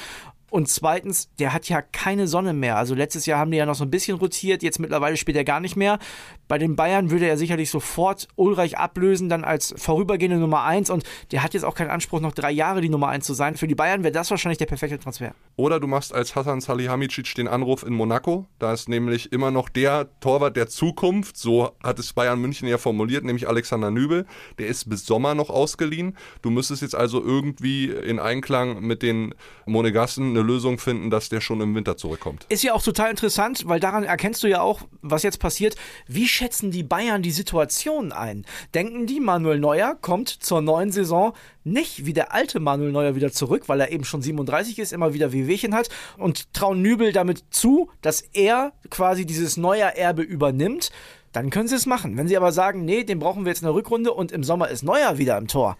Und 0.50 0.68
zweitens, 0.68 1.28
der 1.38 1.52
hat 1.52 1.68
ja 1.68 1.82
keine 1.82 2.28
Sonne 2.28 2.52
mehr. 2.52 2.76
Also 2.76 2.94
letztes 2.94 3.26
Jahr 3.26 3.40
haben 3.40 3.50
die 3.50 3.56
ja 3.56 3.66
noch 3.66 3.74
so 3.74 3.84
ein 3.84 3.90
bisschen 3.90 4.16
rotiert, 4.16 4.62
jetzt 4.62 4.78
mittlerweile 4.78 5.16
spielt 5.16 5.36
er 5.36 5.44
gar 5.44 5.60
nicht 5.60 5.76
mehr. 5.76 5.98
Bei 6.46 6.58
den 6.58 6.76
Bayern 6.76 7.10
würde 7.10 7.26
er 7.26 7.36
sicherlich 7.36 7.70
sofort 7.70 8.28
Ulreich 8.36 8.78
ablösen, 8.78 9.28
dann 9.28 9.42
als 9.42 9.74
vorübergehende 9.76 10.38
Nummer 10.38 10.62
1 10.62 10.90
und 10.90 11.02
der 11.32 11.42
hat 11.42 11.54
jetzt 11.54 11.64
auch 11.64 11.74
keinen 11.74 11.90
Anspruch, 11.90 12.20
noch 12.20 12.32
drei 12.32 12.52
Jahre 12.52 12.80
die 12.80 12.88
Nummer 12.88 13.08
1 13.08 13.26
zu 13.26 13.34
sein. 13.34 13.56
Für 13.56 13.66
die 13.66 13.74
Bayern 13.74 14.04
wäre 14.04 14.12
das 14.12 14.30
wahrscheinlich 14.30 14.58
der 14.58 14.66
perfekte 14.66 14.98
Transfer. 15.00 15.34
Oder 15.56 15.80
du 15.80 15.88
machst 15.88 16.14
als 16.14 16.36
Hassan 16.36 16.60
Salihamidzic 16.60 17.34
den 17.34 17.48
Anruf 17.48 17.82
in 17.82 17.92
Monaco. 17.92 18.46
Da 18.60 18.72
ist 18.72 18.88
nämlich 18.88 19.32
immer 19.32 19.50
noch 19.50 19.68
der 19.68 20.08
Torwart 20.20 20.56
der 20.56 20.68
Zukunft, 20.68 21.36
so 21.36 21.72
hat 21.82 21.98
es 21.98 22.12
Bayern 22.12 22.40
München 22.40 22.68
ja 22.68 22.78
formuliert, 22.78 23.24
nämlich 23.24 23.48
Alexander 23.48 23.90
Nübel. 23.90 24.26
Der 24.58 24.68
ist 24.68 24.88
bis 24.88 25.04
Sommer 25.04 25.34
noch 25.34 25.50
ausgeliehen. 25.50 26.16
Du 26.42 26.50
müsstest 26.50 26.82
jetzt 26.82 26.94
also 26.94 27.20
irgendwie 27.20 27.90
in 27.90 28.20
Einklang 28.20 28.80
mit 28.82 29.02
den 29.02 29.34
Monegassen 29.66 30.30
eine 30.30 30.45
Lösung 30.46 30.78
finden, 30.78 31.10
dass 31.10 31.28
der 31.28 31.40
schon 31.40 31.60
im 31.60 31.74
Winter 31.74 31.96
zurückkommt. 31.96 32.46
Ist 32.48 32.62
ja 32.62 32.72
auch 32.72 32.82
total 32.82 33.10
interessant, 33.10 33.64
weil 33.66 33.80
daran 33.80 34.04
erkennst 34.04 34.42
du 34.42 34.46
ja 34.46 34.60
auch, 34.60 34.80
was 35.02 35.22
jetzt 35.22 35.38
passiert. 35.38 35.76
Wie 36.06 36.26
schätzen 36.26 36.70
die 36.70 36.82
Bayern 36.82 37.22
die 37.22 37.30
Situation 37.30 38.12
ein? 38.12 38.46
Denken 38.74 39.06
die, 39.06 39.20
Manuel 39.20 39.58
Neuer 39.58 39.96
kommt 40.00 40.28
zur 40.28 40.62
neuen 40.62 40.92
Saison 40.92 41.34
nicht 41.64 42.06
wie 42.06 42.12
der 42.12 42.32
alte 42.32 42.60
Manuel 42.60 42.92
Neuer 42.92 43.16
wieder 43.16 43.32
zurück, 43.32 43.64
weil 43.66 43.80
er 43.80 43.90
eben 43.90 44.04
schon 44.04 44.22
37 44.22 44.78
ist, 44.78 44.92
immer 44.92 45.14
wieder 45.14 45.32
Wehwehchen 45.32 45.74
hat 45.74 45.88
und 46.16 46.52
trauen 46.54 46.80
Nübel 46.80 47.12
damit 47.12 47.44
zu, 47.50 47.90
dass 48.02 48.20
er 48.20 48.72
quasi 48.88 49.26
dieses 49.26 49.56
Neuer 49.56 49.88
Erbe 49.90 50.22
übernimmt? 50.22 50.90
dann 51.32 51.50
können 51.50 51.68
sie 51.68 51.74
es 51.74 51.84
machen. 51.84 52.16
Wenn 52.16 52.28
sie 52.28 52.36
aber 52.38 52.50
sagen, 52.50 52.86
nee, 52.86 53.04
den 53.04 53.18
brauchen 53.18 53.44
wir 53.44 53.50
jetzt 53.50 53.60
in 53.60 53.66
der 53.66 53.74
Rückrunde 53.74 54.10
und 54.14 54.32
im 54.32 54.42
Sommer 54.42 54.70
ist 54.70 54.82
Neuer 54.82 55.18
wieder 55.18 55.36
im 55.36 55.48
Tor, 55.48 55.76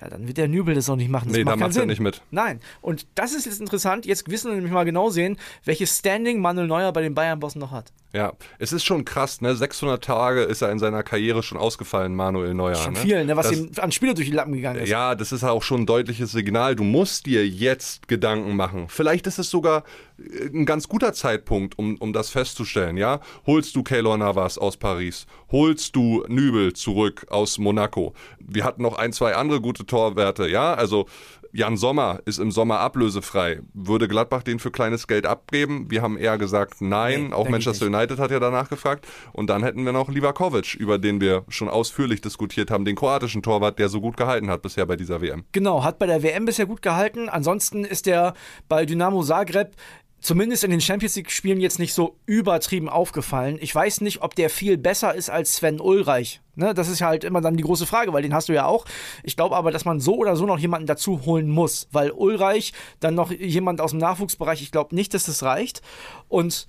ja, 0.00 0.08
dann 0.08 0.26
wird 0.26 0.38
der 0.38 0.48
Nübel 0.48 0.74
das 0.74 0.88
auch 0.88 0.96
nicht 0.96 1.10
machen. 1.10 1.28
Das 1.28 1.36
Nee, 1.36 1.44
macht 1.44 1.60
da 1.60 1.66
macht 1.66 1.76
er 1.76 1.86
nicht 1.86 2.00
mit. 2.00 2.22
Nein. 2.30 2.60
Und 2.80 3.06
das 3.14 3.32
ist 3.32 3.44
jetzt 3.44 3.60
interessant. 3.60 4.06
Jetzt 4.06 4.30
wissen 4.30 4.48
wir 4.48 4.54
nämlich 4.54 4.72
mal 4.72 4.84
genau 4.84 5.10
sehen, 5.10 5.36
welches 5.64 5.98
Standing 5.98 6.40
Manuel 6.40 6.66
Neuer 6.66 6.92
bei 6.92 7.02
den 7.02 7.14
Bayern-Bossen 7.14 7.60
noch 7.60 7.70
hat. 7.70 7.92
Ja, 8.12 8.32
es 8.58 8.72
ist 8.72 8.84
schon 8.84 9.04
krass, 9.04 9.40
ne? 9.40 9.54
600 9.54 10.02
Tage 10.02 10.42
ist 10.42 10.62
er 10.62 10.72
in 10.72 10.80
seiner 10.80 11.04
Karriere 11.04 11.44
schon 11.44 11.58
ausgefallen, 11.58 12.16
Manuel 12.16 12.54
Neuer. 12.54 12.74
Schon 12.74 12.94
ne? 12.94 12.98
viel, 12.98 13.24
ne, 13.24 13.36
was 13.36 13.48
das, 13.48 13.58
ihm 13.58 13.70
an 13.76 13.92
Spieler 13.92 14.14
durch 14.14 14.26
die 14.26 14.34
Lappen 14.34 14.52
gegangen 14.52 14.80
ist. 14.80 14.88
Ja, 14.88 15.14
das 15.14 15.30
ist 15.30 15.44
auch 15.44 15.62
schon 15.62 15.82
ein 15.82 15.86
deutliches 15.86 16.32
Signal. 16.32 16.74
Du 16.74 16.82
musst 16.82 17.26
dir 17.26 17.46
jetzt 17.46 18.08
Gedanken 18.08 18.56
machen. 18.56 18.86
Vielleicht 18.88 19.28
ist 19.28 19.38
es 19.38 19.48
sogar 19.48 19.84
äh, 20.18 20.46
ein 20.46 20.66
ganz 20.66 20.88
guter 20.88 21.12
Zeitpunkt, 21.12 21.78
um, 21.78 21.96
um 21.98 22.12
das 22.12 22.30
festzustellen, 22.30 22.96
ja? 22.96 23.20
Holst 23.46 23.76
du 23.76 23.84
Keylor 23.84 24.18
Navas 24.18 24.58
aus 24.58 24.76
Paris? 24.76 25.26
Holst 25.52 25.94
du 25.94 26.24
Nübel 26.26 26.72
zurück 26.72 27.26
aus 27.30 27.58
Monaco? 27.58 28.14
Wir 28.40 28.64
hatten 28.64 28.82
noch 28.82 28.98
ein, 28.98 29.12
zwei 29.12 29.36
andere 29.36 29.60
gute 29.60 29.86
Torwerte, 29.90 30.48
ja? 30.48 30.74
Also 30.74 31.06
Jan 31.52 31.76
Sommer 31.76 32.20
ist 32.26 32.38
im 32.38 32.52
Sommer 32.52 32.78
ablösefrei. 32.78 33.60
Würde 33.74 34.06
Gladbach 34.06 34.42
den 34.42 34.58
für 34.60 34.70
kleines 34.70 35.08
Geld 35.08 35.26
abgeben? 35.26 35.90
Wir 35.90 36.00
haben 36.00 36.16
eher 36.16 36.38
gesagt 36.38 36.80
nein. 36.80 37.28
Nee, 37.28 37.32
auch 37.32 37.48
Manchester 37.48 37.86
United 37.86 38.18
hat 38.18 38.30
ja 38.30 38.38
danach 38.38 38.68
gefragt. 38.68 39.06
Und 39.32 39.50
dann 39.50 39.64
hätten 39.64 39.84
wir 39.84 39.92
noch 39.92 40.08
Livakovic, 40.08 40.74
über 40.74 40.98
den 40.98 41.20
wir 41.20 41.44
schon 41.48 41.68
ausführlich 41.68 42.20
diskutiert 42.20 42.70
haben, 42.70 42.84
den 42.84 42.94
kroatischen 42.94 43.42
Torwart, 43.42 43.78
der 43.78 43.88
so 43.88 44.00
gut 44.00 44.16
gehalten 44.16 44.48
hat 44.48 44.62
bisher 44.62 44.86
bei 44.86 44.96
dieser 44.96 45.20
WM. 45.20 45.44
Genau, 45.52 45.82
hat 45.82 45.98
bei 45.98 46.06
der 46.06 46.22
WM 46.22 46.44
bisher 46.44 46.66
gut 46.66 46.82
gehalten. 46.82 47.28
Ansonsten 47.28 47.84
ist 47.84 48.06
er 48.06 48.34
bei 48.68 48.86
Dynamo 48.86 49.22
Zagreb 49.24 49.72
zumindest 50.20 50.64
in 50.64 50.70
den 50.70 50.80
Champions 50.80 51.16
League-Spielen 51.16 51.60
jetzt 51.60 51.78
nicht 51.78 51.94
so 51.94 52.16
übertrieben 52.26 52.88
aufgefallen. 52.88 53.58
Ich 53.60 53.74
weiß 53.74 54.00
nicht, 54.02 54.22
ob 54.22 54.34
der 54.34 54.50
viel 54.50 54.78
besser 54.78 55.14
ist 55.14 55.30
als 55.30 55.56
Sven 55.56 55.80
Ulreich. 55.80 56.40
Ne, 56.56 56.74
das 56.74 56.88
ist 56.88 56.98
ja 56.98 57.06
halt 57.06 57.24
immer 57.24 57.40
dann 57.40 57.56
die 57.56 57.62
große 57.62 57.86
Frage, 57.86 58.12
weil 58.12 58.22
den 58.22 58.34
hast 58.34 58.48
du 58.48 58.52
ja 58.52 58.66
auch. 58.66 58.84
Ich 59.22 59.36
glaube 59.36 59.56
aber, 59.56 59.70
dass 59.70 59.84
man 59.84 60.00
so 60.00 60.16
oder 60.16 60.36
so 60.36 60.46
noch 60.46 60.58
jemanden 60.58 60.86
dazu 60.86 61.24
holen 61.24 61.48
muss, 61.48 61.88
weil 61.90 62.10
Ulreich, 62.10 62.72
dann 62.98 63.14
noch 63.14 63.30
jemand 63.30 63.80
aus 63.80 63.92
dem 63.92 64.00
Nachwuchsbereich, 64.00 64.60
ich 64.60 64.72
glaube 64.72 64.94
nicht, 64.94 65.14
dass 65.14 65.24
das 65.24 65.42
reicht. 65.42 65.80
Und 66.28 66.66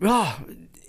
ja, 0.00 0.36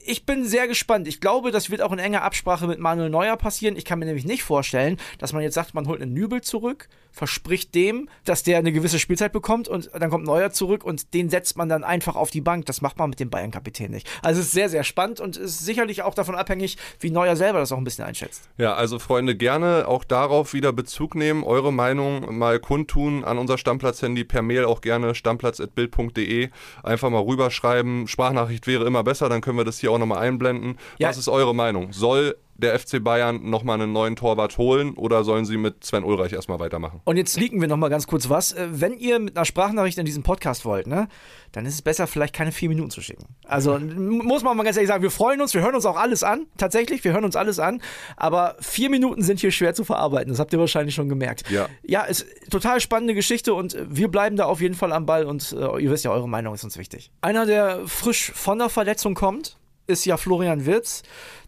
ich 0.05 0.25
bin 0.25 0.45
sehr 0.45 0.67
gespannt. 0.67 1.07
Ich 1.07 1.21
glaube, 1.21 1.51
das 1.51 1.69
wird 1.69 1.81
auch 1.81 1.91
in 1.91 1.99
enger 1.99 2.23
Absprache 2.23 2.67
mit 2.67 2.79
Manuel 2.79 3.09
Neuer 3.09 3.37
passieren. 3.37 3.75
Ich 3.75 3.85
kann 3.85 3.99
mir 3.99 4.05
nämlich 4.05 4.25
nicht 4.25 4.43
vorstellen, 4.43 4.97
dass 5.19 5.33
man 5.33 5.43
jetzt 5.43 5.53
sagt, 5.53 5.73
man 5.73 5.87
holt 5.87 6.01
einen 6.01 6.13
Nübel 6.13 6.41
zurück, 6.41 6.87
verspricht 7.11 7.75
dem, 7.75 8.09
dass 8.25 8.43
der 8.43 8.57
eine 8.57 8.71
gewisse 8.71 8.99
Spielzeit 8.99 9.31
bekommt 9.31 9.67
und 9.67 9.89
dann 9.93 10.09
kommt 10.09 10.25
Neuer 10.25 10.51
zurück 10.51 10.83
und 10.83 11.13
den 11.13 11.29
setzt 11.29 11.57
man 11.57 11.69
dann 11.69 11.83
einfach 11.83 12.15
auf 12.15 12.31
die 12.31 12.41
Bank. 12.41 12.65
Das 12.65 12.81
macht 12.81 12.97
man 12.97 13.09
mit 13.09 13.19
dem 13.19 13.29
Bayern-Kapitän 13.29 13.91
nicht. 13.91 14.07
Also 14.21 14.39
es 14.39 14.47
ist 14.47 14.53
sehr, 14.53 14.69
sehr 14.69 14.83
spannend 14.83 15.19
und 15.19 15.37
ist 15.37 15.59
sicherlich 15.59 16.03
auch 16.03 16.13
davon 16.13 16.35
abhängig, 16.35 16.77
wie 16.99 17.11
Neuer 17.11 17.35
selber 17.35 17.59
das 17.59 17.71
auch 17.71 17.77
ein 17.77 17.83
bisschen 17.83 18.05
einschätzt. 18.05 18.49
Ja, 18.57 18.73
also 18.73 18.99
Freunde, 18.99 19.35
gerne 19.35 19.87
auch 19.87 20.03
darauf 20.03 20.53
wieder 20.53 20.73
Bezug 20.73 21.15
nehmen, 21.15 21.43
eure 21.43 21.73
Meinung 21.73 22.37
mal 22.37 22.59
kundtun 22.59 23.23
an 23.23 23.37
unser 23.37 23.57
Stammplatz-Handy 23.57 24.23
per 24.23 24.41
Mail 24.41 24.65
auch 24.65 24.81
gerne 24.81 25.15
stammplatz.bild.de. 25.15 26.49
Einfach 26.83 27.09
mal 27.09 27.21
rüberschreiben. 27.21 28.07
Sprachnachricht 28.07 28.67
wäre 28.67 28.85
immer 28.85 29.03
besser, 29.03 29.29
dann 29.29 29.41
können 29.41 29.57
wir 29.57 29.65
das 29.65 29.79
hier 29.79 29.91
auch 29.91 29.99
nochmal 29.99 30.19
einblenden. 30.19 30.77
Ja. 30.97 31.09
Was 31.09 31.17
ist 31.17 31.27
eure 31.27 31.53
Meinung? 31.53 31.93
Soll 31.93 32.35
der 32.61 32.77
FC 32.79 33.03
Bayern 33.03 33.49
nochmal 33.49 33.81
einen 33.81 33.91
neuen 33.91 34.15
Torwart 34.15 34.57
holen 34.57 34.93
oder 34.93 35.23
sollen 35.23 35.45
sie 35.45 35.57
mit 35.57 35.83
Sven 35.83 36.03
Ulreich 36.03 36.33
erstmal 36.33 36.59
weitermachen? 36.59 37.01
Und 37.03 37.17
jetzt 37.17 37.37
leaken 37.39 37.59
wir 37.61 37.67
nochmal 37.67 37.89
ganz 37.89 38.07
kurz 38.07 38.29
was. 38.29 38.53
Äh, 38.53 38.67
Wenn 38.71 38.97
ihr 38.97 39.19
mit 39.19 39.35
einer 39.35 39.45
Sprachnachricht 39.45 39.97
in 39.97 40.05
diesen 40.05 40.23
Podcast 40.23 40.65
wollt, 40.65 40.87
ne, 40.87 41.07
dann 41.51 41.65
ist 41.65 41.73
es 41.73 41.81
besser, 41.81 42.07
vielleicht 42.07 42.33
keine 42.33 42.51
vier 42.51 42.69
Minuten 42.69 42.91
zu 42.91 43.01
schicken. 43.01 43.25
Also 43.45 43.77
muss 43.97 44.43
man 44.43 44.55
mal 44.55 44.63
ganz 44.63 44.77
ehrlich 44.77 44.89
sagen, 44.89 45.03
wir 45.03 45.11
freuen 45.11 45.41
uns, 45.41 45.53
wir 45.53 45.61
hören 45.61 45.75
uns 45.75 45.85
auch 45.85 45.97
alles 45.97 46.23
an. 46.23 46.47
Tatsächlich, 46.57 47.03
wir 47.03 47.13
hören 47.13 47.25
uns 47.25 47.35
alles 47.35 47.59
an. 47.59 47.81
Aber 48.15 48.55
vier 48.59 48.89
Minuten 48.89 49.21
sind 49.21 49.39
hier 49.39 49.51
schwer 49.51 49.73
zu 49.73 49.83
verarbeiten. 49.83 50.29
Das 50.29 50.39
habt 50.39 50.53
ihr 50.53 50.59
wahrscheinlich 50.59 50.95
schon 50.95 51.09
gemerkt. 51.09 51.49
Ja. 51.49 51.67
Ja, 51.83 52.03
ist 52.03 52.25
total 52.49 52.79
spannende 52.79 53.13
Geschichte 53.13 53.53
und 53.53 53.73
äh, 53.73 53.85
wir 53.89 54.07
bleiben 54.09 54.35
da 54.37 54.45
auf 54.45 54.61
jeden 54.61 54.75
Fall 54.75 54.93
am 54.93 55.05
Ball 55.05 55.25
und 55.25 55.51
äh, 55.53 55.81
ihr 55.81 55.91
wisst 55.91 56.05
ja, 56.05 56.11
eure 56.11 56.29
Meinung 56.29 56.53
ist 56.53 56.63
uns 56.63 56.77
wichtig. 56.77 57.11
Einer, 57.21 57.45
der 57.45 57.87
frisch 57.87 58.31
von 58.33 58.59
der 58.59 58.69
Verletzung 58.69 59.13
kommt, 59.15 59.57
ist 59.91 60.05
ja 60.05 60.17
Florian 60.17 60.65
Wirtz. 60.65 61.03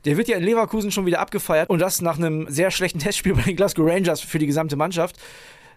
Der 0.06 0.18
wird 0.18 0.28
ja 0.28 0.38
in 0.38 0.44
Leverkusen 0.44 0.92
schon 0.92 1.06
wieder 1.06 1.20
abgefeiert 1.20 1.70
und 1.70 1.80
das 1.80 2.02
nach 2.02 2.18
einem 2.18 2.48
sehr 2.50 2.72
schlechten 2.72 3.00
Testspiel 3.00 3.36
bei 3.36 3.42
den 3.42 3.56
Glasgow 3.56 3.90
Rangers 3.90 4.22
für 4.22 4.40
die 4.40 4.48
gesamte 4.48 4.76
Mannschaft. 4.76 5.18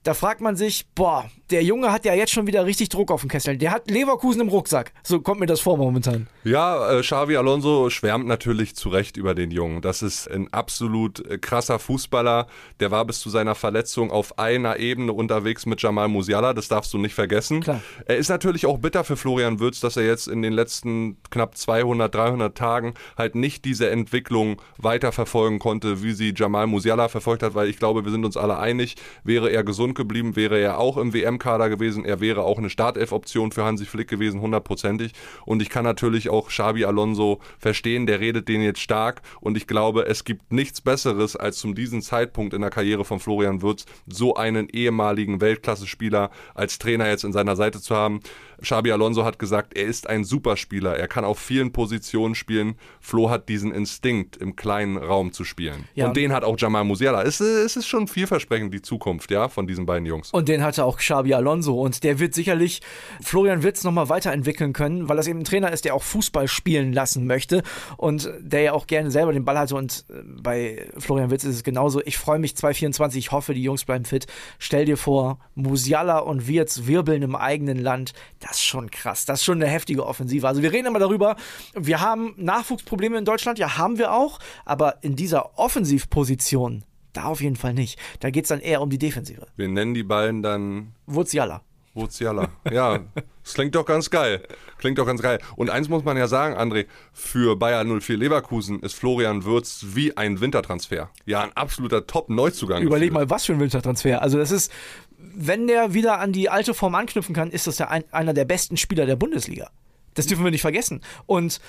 Da 0.06 0.14
fragt 0.14 0.40
man 0.40 0.54
sich, 0.54 0.86
boah, 0.94 1.28
der 1.50 1.64
Junge 1.64 1.90
hat 1.90 2.04
ja 2.04 2.14
jetzt 2.14 2.30
schon 2.30 2.46
wieder 2.46 2.64
richtig 2.64 2.90
Druck 2.90 3.10
auf 3.10 3.22
dem 3.22 3.28
Kessel. 3.28 3.56
Der 3.56 3.72
hat 3.72 3.90
Leverkusen 3.90 4.40
im 4.40 4.48
Rucksack. 4.48 4.92
So 5.02 5.20
kommt 5.20 5.40
mir 5.40 5.46
das 5.46 5.58
vor 5.58 5.76
momentan. 5.76 6.28
Ja, 6.44 6.92
äh, 6.92 7.00
Xavi 7.00 7.36
Alonso 7.36 7.90
schwärmt 7.90 8.24
natürlich 8.26 8.76
zu 8.76 8.88
Recht 8.88 9.16
über 9.16 9.34
den 9.34 9.50
Jungen. 9.50 9.82
Das 9.82 10.02
ist 10.02 10.30
ein 10.30 10.52
absolut 10.52 11.28
äh, 11.28 11.38
krasser 11.38 11.80
Fußballer. 11.80 12.46
Der 12.78 12.92
war 12.92 13.04
bis 13.04 13.18
zu 13.18 13.30
seiner 13.30 13.56
Verletzung 13.56 14.12
auf 14.12 14.38
einer 14.38 14.78
Ebene 14.78 15.12
unterwegs 15.12 15.66
mit 15.66 15.82
Jamal 15.82 16.06
Musiala. 16.06 16.52
Das 16.52 16.68
darfst 16.68 16.94
du 16.94 16.98
nicht 16.98 17.14
vergessen. 17.14 17.62
Klar. 17.62 17.82
Er 18.06 18.16
ist 18.16 18.28
natürlich 18.28 18.64
auch 18.66 18.78
bitter 18.78 19.02
für 19.02 19.16
Florian 19.16 19.58
Würz, 19.58 19.80
dass 19.80 19.96
er 19.96 20.06
jetzt 20.06 20.28
in 20.28 20.42
den 20.42 20.52
letzten 20.52 21.16
knapp 21.30 21.56
200, 21.56 22.14
300 22.14 22.56
Tagen 22.56 22.94
halt 23.18 23.34
nicht 23.34 23.64
diese 23.64 23.90
Entwicklung 23.90 24.62
weiterverfolgen 24.78 25.58
konnte, 25.58 26.04
wie 26.04 26.12
sie 26.12 26.32
Jamal 26.36 26.68
Musiala 26.68 27.08
verfolgt 27.08 27.42
hat, 27.42 27.56
weil 27.56 27.68
ich 27.68 27.78
glaube, 27.80 28.04
wir 28.04 28.12
sind 28.12 28.24
uns 28.24 28.36
alle 28.36 28.58
einig, 28.58 28.94
wäre 29.24 29.50
er 29.50 29.64
gesund 29.64 29.95
geblieben, 29.96 30.36
wäre 30.36 30.58
er 30.58 30.78
auch 30.78 30.96
im 30.96 31.12
WM-Kader 31.12 31.68
gewesen, 31.68 32.04
er 32.04 32.20
wäre 32.20 32.42
auch 32.42 32.58
eine 32.58 32.70
Startelf-Option 32.70 33.52
für 33.52 33.64
Hansi 33.64 33.84
Flick 33.84 34.08
gewesen, 34.08 34.40
hundertprozentig. 34.40 35.12
Und 35.44 35.62
ich 35.62 35.70
kann 35.70 35.84
natürlich 35.84 36.28
auch 36.28 36.48
Xabi 36.48 36.84
Alonso 36.84 37.40
verstehen, 37.58 38.06
der 38.06 38.20
redet 38.20 38.48
den 38.48 38.62
jetzt 38.62 38.80
stark 38.80 39.22
und 39.40 39.56
ich 39.56 39.66
glaube, 39.66 40.06
es 40.06 40.24
gibt 40.24 40.52
nichts 40.52 40.80
Besseres, 40.80 41.36
als 41.36 41.58
zum 41.58 41.74
diesen 41.74 42.02
Zeitpunkt 42.02 42.54
in 42.54 42.60
der 42.60 42.70
Karriere 42.70 43.04
von 43.04 43.18
Florian 43.18 43.62
Würz 43.62 43.86
so 44.06 44.36
einen 44.36 44.68
ehemaligen 44.68 45.40
Weltklasse-Spieler 45.40 46.30
als 46.54 46.78
Trainer 46.78 47.08
jetzt 47.08 47.24
in 47.24 47.32
seiner 47.32 47.56
Seite 47.56 47.80
zu 47.80 47.96
haben. 47.96 48.20
Xabi 48.62 48.92
Alonso 48.92 49.24
hat 49.24 49.38
gesagt, 49.38 49.76
er 49.76 49.84
ist 49.84 50.08
ein 50.08 50.24
Superspieler, 50.24 50.96
er 50.96 51.08
kann 51.08 51.24
auf 51.24 51.38
vielen 51.38 51.72
Positionen 51.72 52.34
spielen. 52.34 52.76
Flo 53.00 53.30
hat 53.30 53.48
diesen 53.48 53.72
Instinkt, 53.72 54.36
im 54.36 54.56
kleinen 54.56 54.96
Raum 54.96 55.32
zu 55.32 55.44
spielen. 55.44 55.88
Ja. 55.94 56.08
Und 56.08 56.16
den 56.16 56.32
hat 56.32 56.44
auch 56.44 56.56
Jamal 56.58 56.84
Musiala. 56.84 57.22
Es, 57.22 57.40
es 57.40 57.76
ist 57.76 57.86
schon 57.86 58.08
vielversprechend, 58.08 58.72
die 58.72 58.82
Zukunft, 58.82 59.30
ja, 59.30 59.48
von 59.48 59.66
diesen 59.66 59.86
beiden 59.86 60.06
Jungs. 60.06 60.30
Und 60.30 60.48
den 60.48 60.62
hatte 60.62 60.84
auch 60.84 60.98
Xabi 60.98 61.34
Alonso. 61.34 61.80
Und 61.80 62.02
der 62.04 62.18
wird 62.18 62.34
sicherlich 62.34 62.80
Florian 63.22 63.62
Wirtz 63.62 63.84
nochmal 63.84 64.08
weiterentwickeln 64.08 64.72
können, 64.72 65.08
weil 65.08 65.16
das 65.16 65.26
eben 65.26 65.40
ein 65.40 65.44
Trainer 65.44 65.72
ist, 65.72 65.84
der 65.84 65.94
auch 65.94 66.02
Fußball 66.02 66.48
spielen 66.48 66.92
lassen 66.92 67.26
möchte 67.26 67.62
und 67.96 68.30
der 68.40 68.62
ja 68.62 68.72
auch 68.72 68.86
gerne 68.86 69.10
selber 69.10 69.32
den 69.32 69.44
Ball 69.44 69.58
hatte. 69.58 69.74
Und 69.76 70.04
äh, 70.08 70.22
bei 70.24 70.88
Florian 70.98 71.30
Wirtz 71.30 71.44
ist 71.44 71.56
es 71.56 71.64
genauso. 71.64 72.00
Ich 72.04 72.18
freue 72.18 72.38
mich 72.38 72.56
2024. 72.56 73.26
Ich 73.26 73.32
hoffe, 73.32 73.54
die 73.54 73.62
Jungs 73.62 73.84
bleiben 73.84 74.04
fit. 74.04 74.26
Stell 74.58 74.84
dir 74.84 74.96
vor, 74.96 75.38
Musiala 75.54 76.18
und 76.18 76.48
Wirtz 76.48 76.86
wirbeln 76.86 77.22
im 77.22 77.36
eigenen 77.36 77.78
Land. 77.78 78.12
Das 78.46 78.58
ist 78.58 78.64
schon 78.64 78.90
krass. 78.90 79.24
Das 79.24 79.40
ist 79.40 79.44
schon 79.44 79.60
eine 79.60 79.70
heftige 79.70 80.06
Offensive. 80.06 80.46
Also 80.46 80.62
wir 80.62 80.72
reden 80.72 80.86
immer 80.86 80.98
darüber, 80.98 81.36
wir 81.74 82.00
haben 82.00 82.34
Nachwuchsprobleme 82.36 83.18
in 83.18 83.24
Deutschland. 83.24 83.58
Ja, 83.58 83.76
haben 83.76 83.98
wir 83.98 84.12
auch. 84.12 84.38
Aber 84.64 85.02
in 85.02 85.16
dieser 85.16 85.58
Offensivposition, 85.58 86.84
da 87.12 87.24
auf 87.24 87.40
jeden 87.40 87.56
Fall 87.56 87.74
nicht. 87.74 87.98
Da 88.20 88.30
geht 88.30 88.44
es 88.44 88.48
dann 88.48 88.60
eher 88.60 88.82
um 88.82 88.90
die 88.90 88.98
Defensive. 88.98 89.46
Wir 89.56 89.68
nennen 89.68 89.94
die 89.94 90.02
beiden 90.02 90.42
dann 90.42 90.92
Wuziala. 91.06 91.62
Voziala. 91.96 92.50
Ja, 92.70 93.00
das 93.42 93.54
klingt 93.54 93.74
doch 93.74 93.86
ganz 93.86 94.10
geil. 94.10 94.42
Klingt 94.78 94.98
doch 94.98 95.06
ganz 95.06 95.22
geil. 95.22 95.38
Und 95.56 95.70
eins 95.70 95.88
muss 95.88 96.04
man 96.04 96.16
ja 96.18 96.28
sagen, 96.28 96.54
André, 96.54 96.86
für 97.12 97.56
Bayern 97.56 98.00
04 98.00 98.18
Leverkusen 98.18 98.80
ist 98.80 98.94
Florian 98.94 99.44
Würz 99.44 99.86
wie 99.94 100.14
ein 100.14 100.40
Wintertransfer. 100.40 101.10
Ja, 101.24 101.40
ein 101.40 101.56
absoluter 101.56 102.06
Top-Neuzugang. 102.06 102.82
Überleg 102.82 103.12
mal, 103.12 103.30
was 103.30 103.46
für 103.46 103.54
ein 103.54 103.60
Wintertransfer. 103.60 104.20
Also 104.20 104.36
das 104.36 104.50
ist, 104.50 104.70
wenn 105.18 105.66
der 105.66 105.94
wieder 105.94 106.18
an 106.20 106.32
die 106.32 106.48
alte 106.48 106.74
Form 106.74 106.94
anknüpfen 106.94 107.34
kann, 107.34 107.50
ist 107.50 107.66
das 107.66 107.78
ja 107.78 107.88
ein, 107.88 108.04
einer 108.12 108.34
der 108.34 108.44
besten 108.44 108.76
Spieler 108.76 109.06
der 109.06 109.16
Bundesliga. 109.16 109.70
Das 110.14 110.26
dürfen 110.26 110.44
wir 110.44 110.50
nicht 110.50 110.62
vergessen. 110.62 111.02
Und 111.26 111.60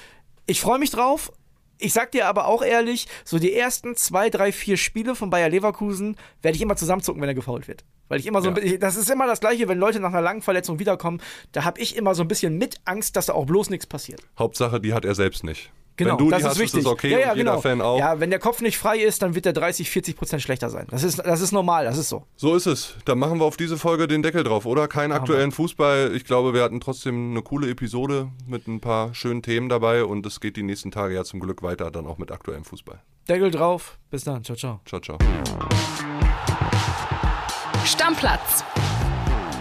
ich 0.46 0.62
freue 0.62 0.80
mich 0.80 0.89
drauf. 0.92 1.32
Ich 1.80 1.94
sag 1.94 2.12
dir 2.12 2.27
aber 2.27 2.48
auch 2.48 2.63
ehrlich, 2.63 3.08
so 3.24 3.38
die 3.38 3.54
ersten 3.54 3.96
zwei, 3.96 4.30
drei, 4.32 4.51
vier 4.51 4.77
Spiele 4.77 5.13
von 5.16 5.30
Bayer 5.30 5.50
Leverkusen 5.50 6.16
werde 6.42 6.56
ich 6.56 6.62
immer 6.62 6.75
zusammenzucken, 6.75 7.22
wenn 7.22 7.30
er 7.30 7.36
gefault 7.36 7.68
wird. 7.68 7.84
Weil 8.08 8.20
ich 8.20 8.25
immer 8.25 8.42
so 8.42 8.50
ein 8.50 8.56
Ja. 8.56 8.62
bisschen, 8.62 8.80
das 8.80 8.96
ist 8.96 9.10
immer 9.12 9.27
das 9.27 9.42
Gleiche, 9.42 9.68
wenn 9.68 9.77
Leute 9.77 10.00
nach 10.00 10.10
einer 10.10 10.22
langen 10.22 10.42
Verletzung 10.42 10.80
wiederkommen, 10.80 11.22
da 11.51 11.66
habe 11.66 11.80
ich 11.80 11.96
immer 11.96 12.16
so 12.16 12.24
ein 12.24 12.27
bisschen 12.27 12.58
mit 12.58 12.77
Angst, 12.86 13.16
dass 13.16 13.27
da 13.27 13.34
auch 13.34 13.46
bloß 13.46 13.70
nichts 13.70 13.86
passiert. 13.86 14.22
Hauptsache, 14.39 14.80
die 14.82 14.94
hat 14.94 15.06
er 15.06 15.13
selbst 15.13 15.44
nicht. 15.44 15.72
Genau, 15.98 16.12
Wenn 16.12 16.18
du 16.18 16.30
das 16.30 16.38
die 16.38 16.44
ist 16.44 16.50
hast, 16.50 16.60
wichtig. 16.60 16.80
ist 16.80 16.86
es 16.86 16.92
okay 16.92 17.12
ja, 17.12 17.20
ja, 17.20 17.32
und 17.32 17.38
jeder 17.38 17.51
genau. 17.51 17.62
Fan 17.62 17.82
auch. 17.82 17.98
Ja, 17.98 18.20
wenn 18.20 18.30
der 18.30 18.38
Kopf 18.38 18.62
nicht 18.62 18.77
frei 18.77 19.00
ist, 19.00 19.24
dann 19.24 19.34
wird 19.34 19.46
der 19.46 19.54
30, 19.54 19.89
40 19.89 20.16
Prozent 20.16 20.44
schlechter 20.44 20.70
sein. 20.70 20.86
Das 20.92 21.04
ist, 21.04 21.18
das 21.18 21.42
ist 21.42 21.51
normal, 21.51 21.86
das 21.86 21.98
ist 21.98 22.10
so. 22.10 22.24
So 22.36 22.56
ist 22.56 22.68
es. 22.68 22.94
Dann 23.06 23.18
machen 23.18 23.39
wir 23.39 23.46
auf 23.46 23.58
diese 23.58 23.77
Folge 23.77 24.08
den 24.08 24.22
Deckel 24.22 24.44
drauf, 24.44 24.68
oder? 24.68 24.88
Keinen 24.88 25.12
aktuellen 25.12 25.51
Fußball. 25.51 26.12
Ich 26.16 26.24
glaube, 26.24 26.54
wir 26.54 26.62
hatten 26.62 26.80
trotzdem 26.80 27.32
eine 27.32 27.42
coole 27.42 27.70
Episode 27.70 28.30
mit 28.46 28.68
ein 28.68 28.80
paar 28.80 29.16
schönen 29.16 29.42
Themen 29.42 29.70
dabei 29.70 30.04
und 30.04 30.24
es 30.27 30.39
geht 30.39 30.56
die 30.56 30.63
nächsten 30.63 30.92
Tage 30.92 31.16
ja 31.16 31.24
zum 31.24 31.39
Glück 31.39 31.63
weiter, 31.63 31.89
dann 31.89 32.06
auch 32.06 32.20
mit 32.20 32.32
aktuellem 32.32 32.63
Fußball. 32.63 33.01
Deckel 33.27 33.50
drauf. 33.50 33.98
Bis 34.12 34.24
dann. 34.24 34.44
Ciao, 34.44 34.56
ciao. 34.56 34.80
Ciao, 34.86 35.01
ciao. 35.01 35.18
Stammplatz. 37.86 38.63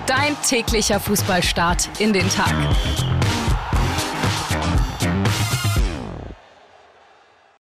Dein 0.07 0.37
täglicher 0.47 1.01
Fußballstart 1.01 1.89
in 1.99 2.13
den 2.13 2.29
Tag. 2.29 2.55